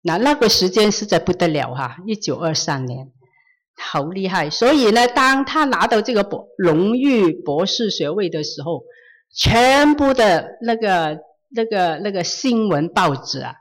[0.01, 1.97] 那那个时间实在不得了哈！
[2.07, 3.11] 一九二三年，
[3.78, 4.49] 好厉害。
[4.49, 8.84] 所以呢，当他拿到这个博荣誉博士学位的时候，
[9.32, 13.53] 全部的那个那个那个新闻报纸啊，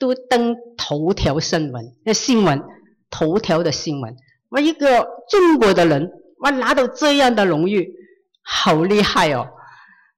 [0.00, 2.60] 都登头条新闻，那新闻
[3.08, 4.16] 头条的新闻。
[4.48, 7.94] 我一个中国的人，我拿到这样的荣誉，
[8.42, 9.46] 好厉害哦！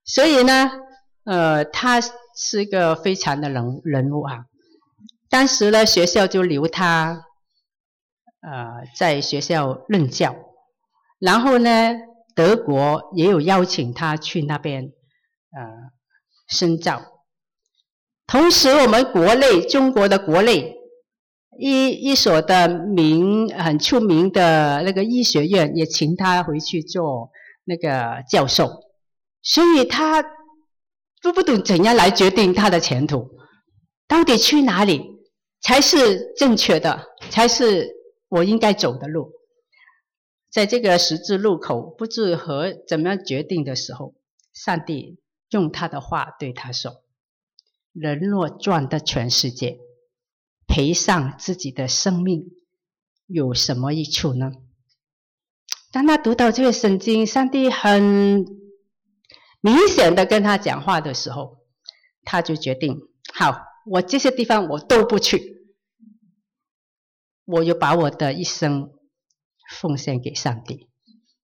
[0.05, 0.70] 所以呢。
[1.31, 4.47] 呃，他是一个非常的人人物啊。
[5.29, 7.26] 当时呢，学校就留他，
[8.41, 10.35] 呃，在学校任教。
[11.18, 11.70] 然后呢，
[12.35, 15.61] 德国也有邀请他去那边，呃，
[16.47, 17.03] 深造。
[18.26, 20.76] 同时，我们国内中国的国内
[21.59, 27.31] 一一所的名很出名的那个医学院也请他回去做
[27.64, 28.70] 那个教授。
[29.43, 30.24] 所以他。
[31.21, 33.31] 都不懂怎样来决定他的前途，
[34.07, 35.03] 到底去哪里
[35.61, 37.91] 才是正确的，才是
[38.29, 39.33] 我应该走的路。
[40.51, 44.14] 在这个十字路口不知何怎么样决定的时候，
[44.53, 45.19] 上帝
[45.51, 47.03] 用他的话对他说
[47.93, 49.79] ：“人若赚得全世界，
[50.66, 52.47] 赔上自己的生命，
[53.27, 54.53] 有什么益处呢？”
[55.91, 58.68] 当他读到这个圣经，上帝很。
[59.61, 61.59] 明显的跟他讲话的时候，
[62.24, 62.98] 他就决定：
[63.34, 65.66] 好，我这些地方我都不去，
[67.44, 68.92] 我就把我的一生
[69.80, 70.88] 奉献给上帝。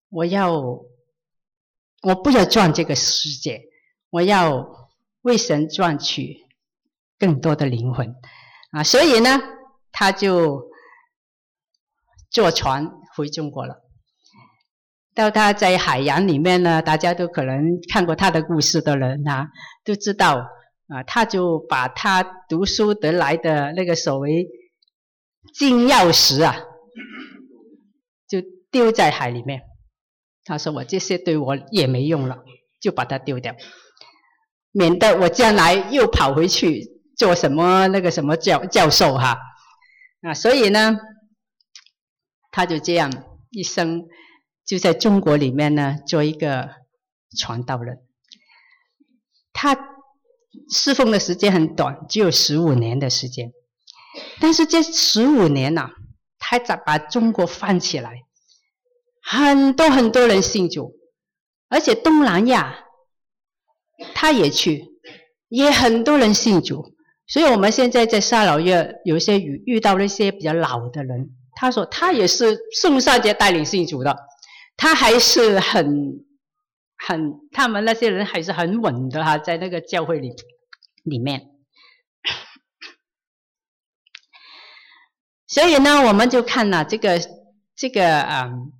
[0.09, 3.63] 我要，我不要赚这个世界，
[4.09, 4.89] 我要
[5.21, 6.45] 为神赚取
[7.19, 8.15] 更多的灵魂
[8.71, 8.83] 啊！
[8.83, 9.41] 所以呢，
[9.91, 10.69] 他就
[12.29, 13.84] 坐船回中国了。
[15.15, 19.47] 到他在海洋里面呢，大家都可能看过他的故事的人啊，
[19.85, 20.45] 都知道
[20.89, 24.45] 啊，他就把他读书得来的那个所谓
[25.53, 26.57] 金钥匙啊，
[28.27, 28.39] 就
[28.69, 29.61] 丢在海里面。
[30.43, 32.43] 他说：“我这些对我也没用了，
[32.81, 33.55] 就把它丢掉，
[34.73, 36.83] 免得我将来又跑回去
[37.15, 39.37] 做什么那个什么教教授哈。”
[40.27, 40.97] 啊，所以呢，
[42.51, 43.09] 他就这样
[43.51, 44.03] 一生。
[44.65, 46.69] 就在中国里面呢，做一个
[47.37, 47.99] 传道人。
[49.53, 49.77] 他
[50.69, 53.51] 侍奉的时间很短，只有十五年的时间。
[54.39, 55.91] 但是这十五年呐、
[56.39, 58.23] 他咋把中国翻起来，
[59.21, 60.93] 很多很多人信主，
[61.69, 62.85] 而且东南亚
[64.13, 64.85] 他也去，
[65.49, 66.95] 也很多人信主。
[67.27, 74.15] 所以我们现在在沙老院有一些遇遇到那些比较老的人，他说他也是宋尚杰带领信主的。
[74.77, 76.25] 他还是很
[76.97, 80.33] 很他们那些人还是很稳的哈在那个教会里
[81.03, 81.51] 里面。
[85.47, 87.19] 所以呢我们就看了这个
[87.75, 88.73] 这个嗯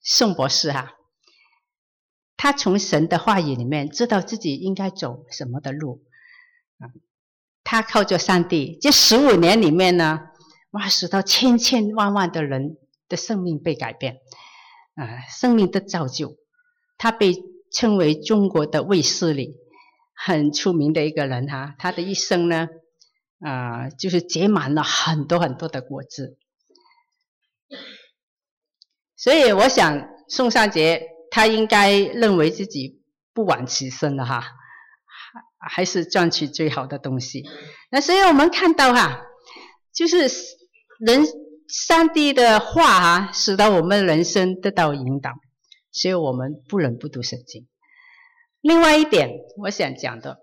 [0.00, 0.94] 宋博士哈
[2.36, 6.06] 他从神的话语里面知道自己应该走什么的路
[6.78, 6.88] 啊
[7.64, 10.20] 他靠着上帝这十五年里面呢
[10.70, 12.78] 哇使到千千万万的人
[13.08, 14.20] 的生命被改变。
[15.00, 16.36] 啊，生命的造就。
[16.98, 17.34] 他被
[17.72, 19.56] 称为中国的卫斯理，
[20.14, 21.74] 很出名的一个人哈。
[21.78, 22.68] 他的一生呢。
[23.42, 26.36] 啊、就是结满了很多很多的果子，
[29.16, 33.00] 所以我想宋尚节他应该认为自己
[33.32, 34.44] 不枉此生了哈，
[35.58, 37.48] 还是赚取最好的东西。
[37.90, 39.22] 那所以我们看到哈，
[39.94, 40.28] 就是
[40.98, 41.24] 人
[41.72, 45.32] 上帝的话啊，使得我们人生得到引导，
[45.92, 47.68] 所以我们不能不读圣经。
[48.60, 50.38] 另外一点，我想讲的，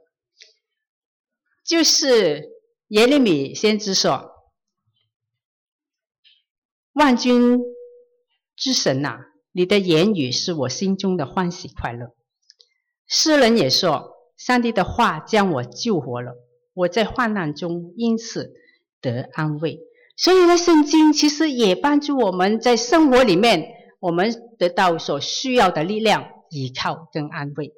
[1.65, 2.55] 就是。
[2.91, 4.31] 耶利米先知说
[6.95, 7.59] ：“万军
[8.55, 12.15] 之神呐、你的言语是我心中的欢喜快乐。”
[13.05, 16.37] 诗人也说：“上帝的话将我救活了，
[16.73, 18.53] 我在患难中因此
[19.01, 19.81] 得安慰。”
[20.17, 27.71] 所以呢，圣经其实也帮助我们在生活里面，我们得到所需要的力量、依靠跟安慰。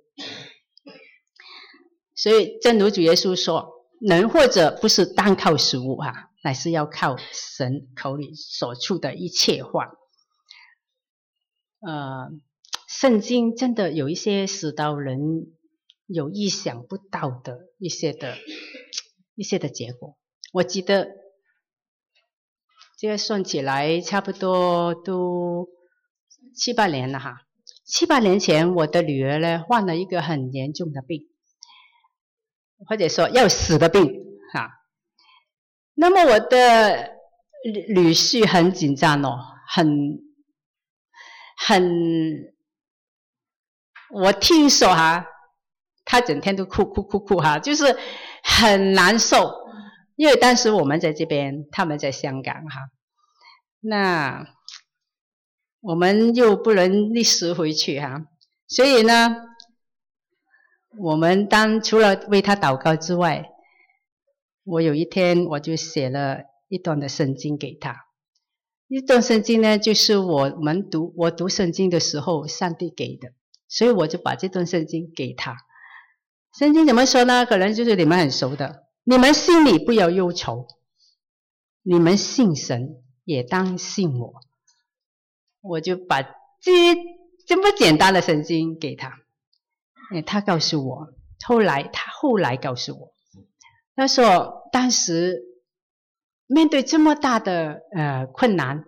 [2.15, 3.75] 所以，正如主耶稣说。
[4.01, 9.91] 人或者不是单靠食物哈、啊，乃是要靠神口里所出的一切话。
[11.81, 12.29] 呃，
[12.87, 15.19] 圣经真的有一些使到人
[16.07, 18.37] 有意想不到的一些的、
[19.35, 20.17] 一些的结果。
[20.53, 21.09] 我记得
[22.99, 25.69] 这个算起来差不多都
[26.53, 27.43] 七八年了哈。
[27.85, 31.27] 七八年前，我的女儿呢患了一个很严重的病。
[32.87, 34.05] 或者说要死的病
[34.53, 34.69] 哈，
[35.95, 37.11] 那么我的
[37.93, 39.37] 女婿很紧张哦，
[39.67, 40.17] 很
[41.57, 42.53] 很，
[44.11, 45.25] 我听说哈，
[46.05, 47.97] 他整天都哭哭哭哭哈，就是
[48.45, 49.51] 很难受，
[50.19, 52.91] 因为当时我们在这边，他们在香港哈，
[53.79, 54.53] 那
[55.79, 58.25] 我们又不能立时回去哈，
[58.67, 59.45] 所以呢。
[60.97, 63.47] 我们当除了为他祷告之外，
[64.63, 68.07] 我有一天我就写了一段的圣经给他。
[68.87, 73.29] 一段圣经呢，就是我们读我读圣经的时候，上帝给的，
[73.67, 75.55] 所以我就把这段圣经给他。
[76.57, 77.45] 圣经怎么说呢？
[77.45, 78.88] 可能就是你们很熟的。
[79.09, 80.67] 你们心里不要忧愁，
[81.81, 84.35] 你们信神也当信我。
[85.61, 86.95] 我就把这
[87.47, 89.11] 这么简单的圣经给他。
[90.13, 91.07] 哎，他告诉我，
[91.43, 93.11] 后来他后来告诉我，
[93.95, 95.41] 他说当时
[96.45, 98.83] 面对这么大的呃困难，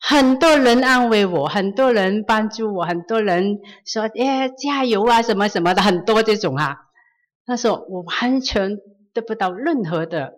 [0.00, 6.78] 很多人安慰我，很多人帮助我，很多人说哎加油啊什么什么的，很多这种啊。
[7.44, 8.78] 他说我完全
[9.12, 10.34] 得不到任何的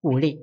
[0.00, 0.38] 鼓励，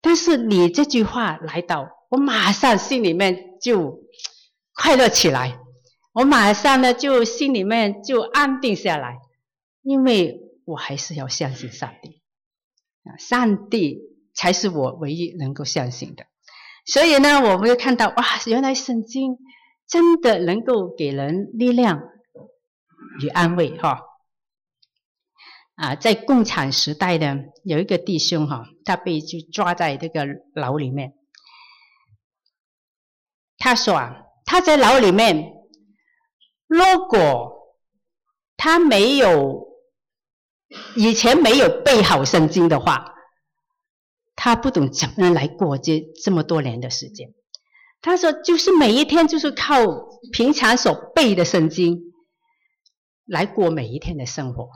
[0.00, 4.00] 但是你这句话来到，我马上心里面就
[4.74, 5.58] 快乐起来。
[6.12, 9.18] 我马上呢，就心里面就安定下来，
[9.82, 12.22] 因为我还是要相信上帝，
[13.02, 14.00] 啊，上帝
[14.32, 16.26] 才是我唯一能够相信的。
[16.86, 19.38] 所以呢，我们就看到哇，原来圣经
[19.88, 22.02] 真的能够给人力量
[23.20, 24.02] 与安慰哈。
[25.74, 31.14] 啊，在共产时代呢，有一个弟兄哈，他被就抓在这个牢里面。
[33.58, 35.52] 他说啊，他在牢里面。
[36.66, 37.76] 如果
[38.56, 39.68] 他没有
[40.96, 43.14] 以前没有背好圣经的话，
[44.34, 47.28] 他不懂怎么来过这这么多年的时间。
[48.00, 49.76] 他说，就是每一天就是靠
[50.32, 52.12] 平常所背的圣经
[53.24, 54.70] 来过每一天的生活，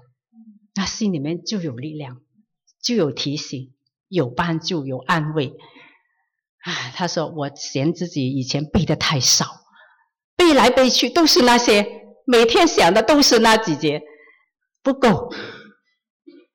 [0.75, 2.21] 他心里面就有力量，
[2.83, 3.75] 就有提醒，
[4.09, 5.55] 有帮助，有安慰。
[6.62, 9.47] 啊，他说我嫌自己以前背的太少。
[10.37, 11.87] 背来背去都是那些，
[12.25, 14.03] 每天想的都是那几节，
[14.83, 15.33] 不够。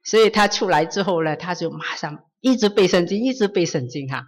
[0.05, 4.23] 所以他出来之后呢，他就马上一直背圣经，一直背圣经哈。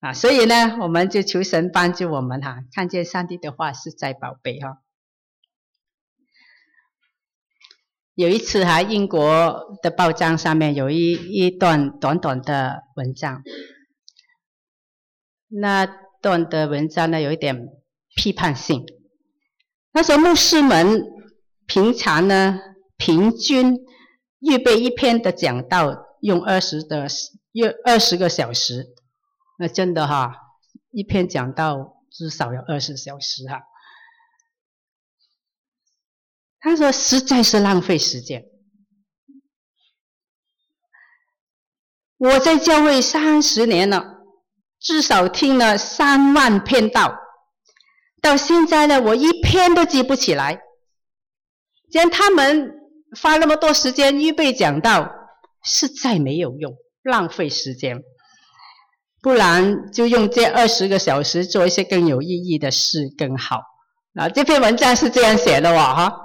[0.00, 4.83] 啊，所以呢，我们就求神帮助我们哈，看见上帝的话是在宝贝哈。
[8.14, 13.42] 有一次哈，英国的报章上面有一一段短短的文章，
[15.48, 15.86] 那
[16.20, 17.68] 段的文章呢，有一点。
[18.16, 18.86] 批判性。
[19.92, 21.02] 那时候牧师们
[21.66, 22.60] 平常呢，
[22.96, 23.76] 平均
[24.38, 27.08] 预备一篇的讲道用二十的
[27.50, 28.86] 约二十个小时，
[29.58, 30.32] 那真的哈，
[30.92, 33.62] 一篇讲道至少要二十小时哈。
[36.64, 38.42] 他说实在是浪费时间。
[42.16, 44.02] 我在教会三十年了，
[44.80, 47.14] 至少听了三万篇道，
[48.22, 50.58] 到现在呢，我一篇都记不起来。
[51.90, 52.72] 既然他们
[53.20, 55.10] 花那么多时间预备讲道，
[55.62, 58.02] 实在没有用，浪费时间。
[59.20, 63.60] 不然就用这二十个小时做一些更有意义的事更好。
[64.14, 66.23] 啊，这篇文章是这样写的哇哈。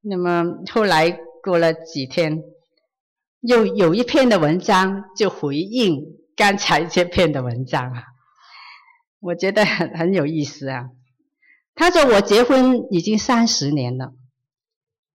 [0.00, 1.10] 那么后来
[1.42, 2.42] 过了几天。
[3.42, 6.04] 又有一篇的文章就回应
[6.36, 8.02] 刚才这篇的文章啊，
[9.18, 10.90] 我觉得很很有意思啊。
[11.74, 14.12] 他说我结婚已经三十年了，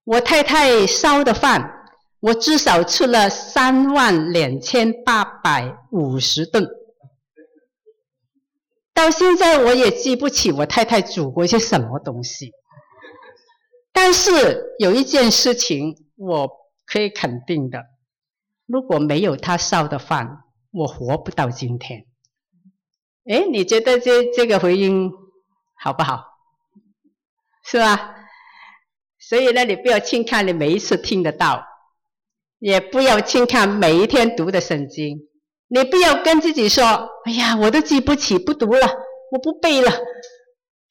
[0.06, 1.72] 我太太烧的饭，
[2.20, 6.68] 我至少吃了三万两千八百五十顿，
[8.92, 12.54] 到现在我也记不起我太太煮过一些什么东西。
[13.96, 16.52] 但是有一件事情我
[16.86, 17.82] 可以肯定的。
[18.66, 22.06] 如果没有他烧的饭，我活不到今天。
[23.26, 25.12] 哎，你觉得这这个回应
[25.82, 26.26] 好不好？
[27.64, 28.16] 是吧？
[29.18, 31.66] 所以呢，你不要轻看你每一次听得到，
[32.60, 35.18] 也不要轻看每一天读的圣经。
[35.68, 36.84] 你不要跟自己说
[37.26, 38.88] ：“哎呀，我都记不起，不读了，
[39.32, 39.90] 我不背了。”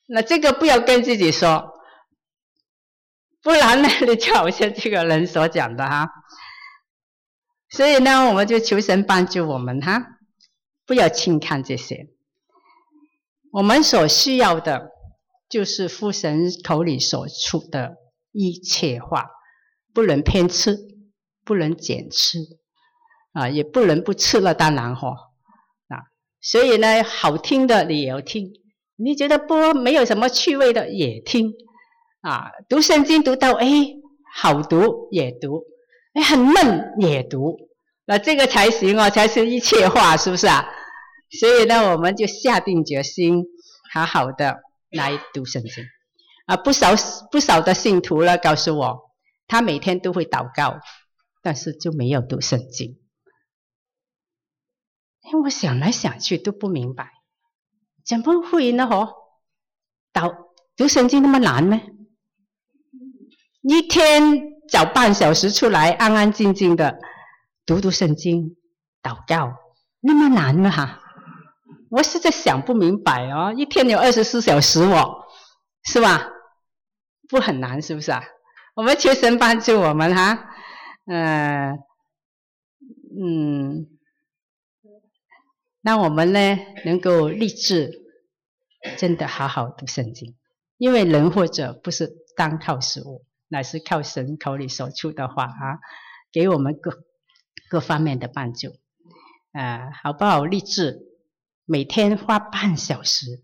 [0.08, 1.73] 那这个不要跟自己说，
[3.44, 6.08] 不然呢，你就好像这个人所讲的哈。
[7.68, 10.18] 所以呢，我们就求神帮助我们哈，
[10.86, 12.08] 不要轻看这些。
[13.52, 14.90] 我们所需要的，
[15.48, 17.96] 就是父神口里所出的
[18.32, 19.26] 一切话，
[19.92, 20.78] 不能偏吃，
[21.44, 22.38] 不能减吃，
[23.32, 25.10] 啊，也不能不吃了，当然哈，
[25.88, 26.08] 啊，
[26.40, 28.52] 所以呢，好听的你也要听，
[28.96, 31.52] 你觉得不没有什么趣味的也听，
[32.24, 33.66] 啊，读圣经读到哎
[34.34, 35.62] 好读也读。
[36.14, 37.56] 哎，很闷也读，
[38.04, 40.64] 那这个才行哦，才是一切话，是不是啊？
[41.40, 43.44] 所以呢，我们就下定决心，
[43.92, 44.60] 好好的
[44.90, 45.84] 来读圣经。
[46.46, 46.90] 啊，不少
[47.32, 49.10] 不少的信徒了，告诉我，
[49.48, 50.78] 他每天都会祷告，
[51.42, 52.96] 但是就没有读圣经。
[55.24, 57.10] 哎，我想来想去都不明白，
[58.06, 58.84] 怎么会呢？
[58.84, 59.12] 嗬，
[60.12, 60.32] 祷
[60.76, 61.80] 读圣经那么难呢？
[63.64, 64.54] 一天。
[64.66, 66.98] 找半小时出来，安安静静的
[67.66, 68.56] 读读圣经、
[69.02, 69.52] 祷告，
[70.00, 70.70] 那么难吗？
[70.70, 71.00] 哈，
[71.90, 73.52] 我实在想不明白哦。
[73.54, 75.26] 一天有二十四小时哦，
[75.84, 76.30] 是吧？
[77.28, 78.24] 不很难，是不是啊？
[78.74, 80.48] 我们求神帮助我们哈，
[81.04, 81.78] 嗯、呃、
[83.22, 83.86] 嗯，
[85.82, 87.90] 让我们呢能够立志，
[88.96, 90.34] 真的好好读圣经，
[90.78, 93.26] 因为人活着不是单靠食物。
[93.48, 95.78] 乃是靠神口里所出的话啊，
[96.32, 97.04] 给我们各
[97.68, 98.68] 各方面的帮助，
[99.52, 100.44] 啊，好不好？
[100.44, 101.00] 立志
[101.64, 103.42] 每天花半小时，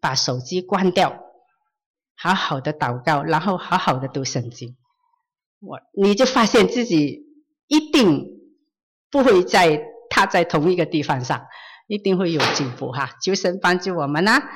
[0.00, 1.18] 把手机关掉，
[2.14, 4.76] 好好的祷告，然后好好的读圣经，
[5.60, 7.22] 我你就发现自己
[7.66, 8.26] 一定
[9.10, 11.46] 不会再踏在同一个地方上，
[11.86, 13.16] 一定会有进步哈！
[13.22, 14.50] 求神帮助我们啊！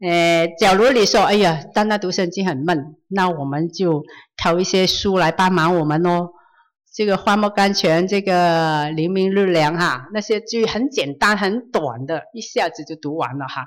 [0.00, 4.04] 呃，假如你说，哎呀，单单读圣经很闷，那我们就
[4.36, 6.28] 挑一些书来帮忙我们哦。
[6.94, 13.66] 这个《花木甘泉》，这个《黎明日粮》哈，那些句很简单、很短的，一下子就读完了哈。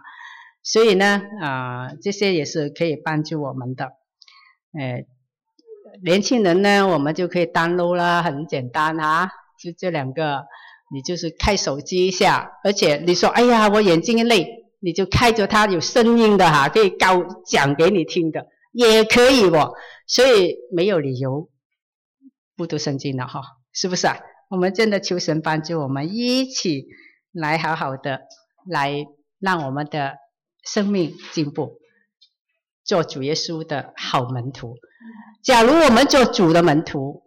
[0.63, 3.86] 所以呢，啊、这些也是可以帮助我们的。
[4.73, 5.03] 呃，
[6.01, 9.29] 年轻人呢，我们就可以 download 啦，很简单哈，
[9.61, 10.45] 就这两个，
[10.93, 14.61] 你就是开手机一下，而且你说，哎呀，我眼睛累。
[14.84, 19.73] 你就开着它有声音的哈，可以高讲给你听的，也可以哦。
[20.07, 21.49] 所以没有理由
[22.57, 24.17] 不读圣经的哈，是不是啊？
[24.49, 26.88] 我们真的求神帮助我们一起
[27.32, 28.23] 来好好的
[28.65, 29.05] 来
[29.39, 30.17] 让我们的
[30.63, 31.79] 生命进步，
[32.84, 34.75] 做主耶稣的好门徒。
[35.43, 37.23] 假如我们做主的门徒，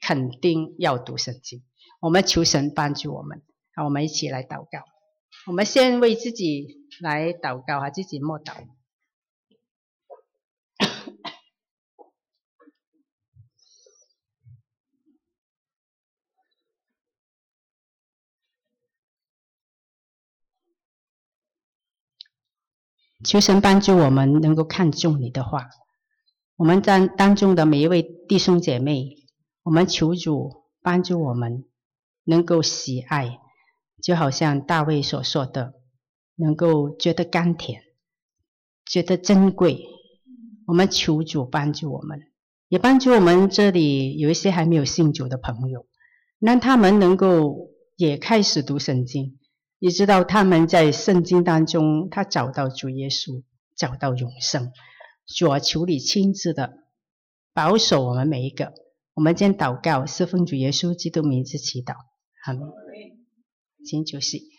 [0.00, 1.64] 肯定要读圣经。
[2.00, 3.42] 我们求神帮助我们，
[3.74, 4.95] 好，我们一起来祷告。
[5.44, 8.54] 我们先为自己来祷告哈，自己默祷。
[23.24, 25.68] 求神帮助我们能够看重你的话。
[26.54, 29.16] 我们当当中的每一位弟兄姐妹，
[29.64, 31.64] 我们求主帮助我们，
[32.24, 33.40] 能够喜爱，
[34.06, 35.74] 就好像大卫所说的，
[36.36, 37.82] 能够觉得甘甜，
[38.84, 39.84] 觉得珍贵。
[40.64, 42.20] 我们求主帮助我们，
[42.68, 45.88] 也帮助我们这里有一些还没有信主的朋友，
[46.38, 49.40] 让他们能够也开始读圣经，
[49.80, 53.42] 也知道他们在圣经当中，他找到主耶稣，
[53.74, 54.70] 找到永生。
[55.26, 56.74] 主啊，求你亲自的
[57.52, 58.72] 保守我们每一个。
[59.14, 61.94] 我们将祷告，是奉主耶稣基督名字祈祷。
[62.44, 62.52] 好，
[63.86, 64.55] 请主席。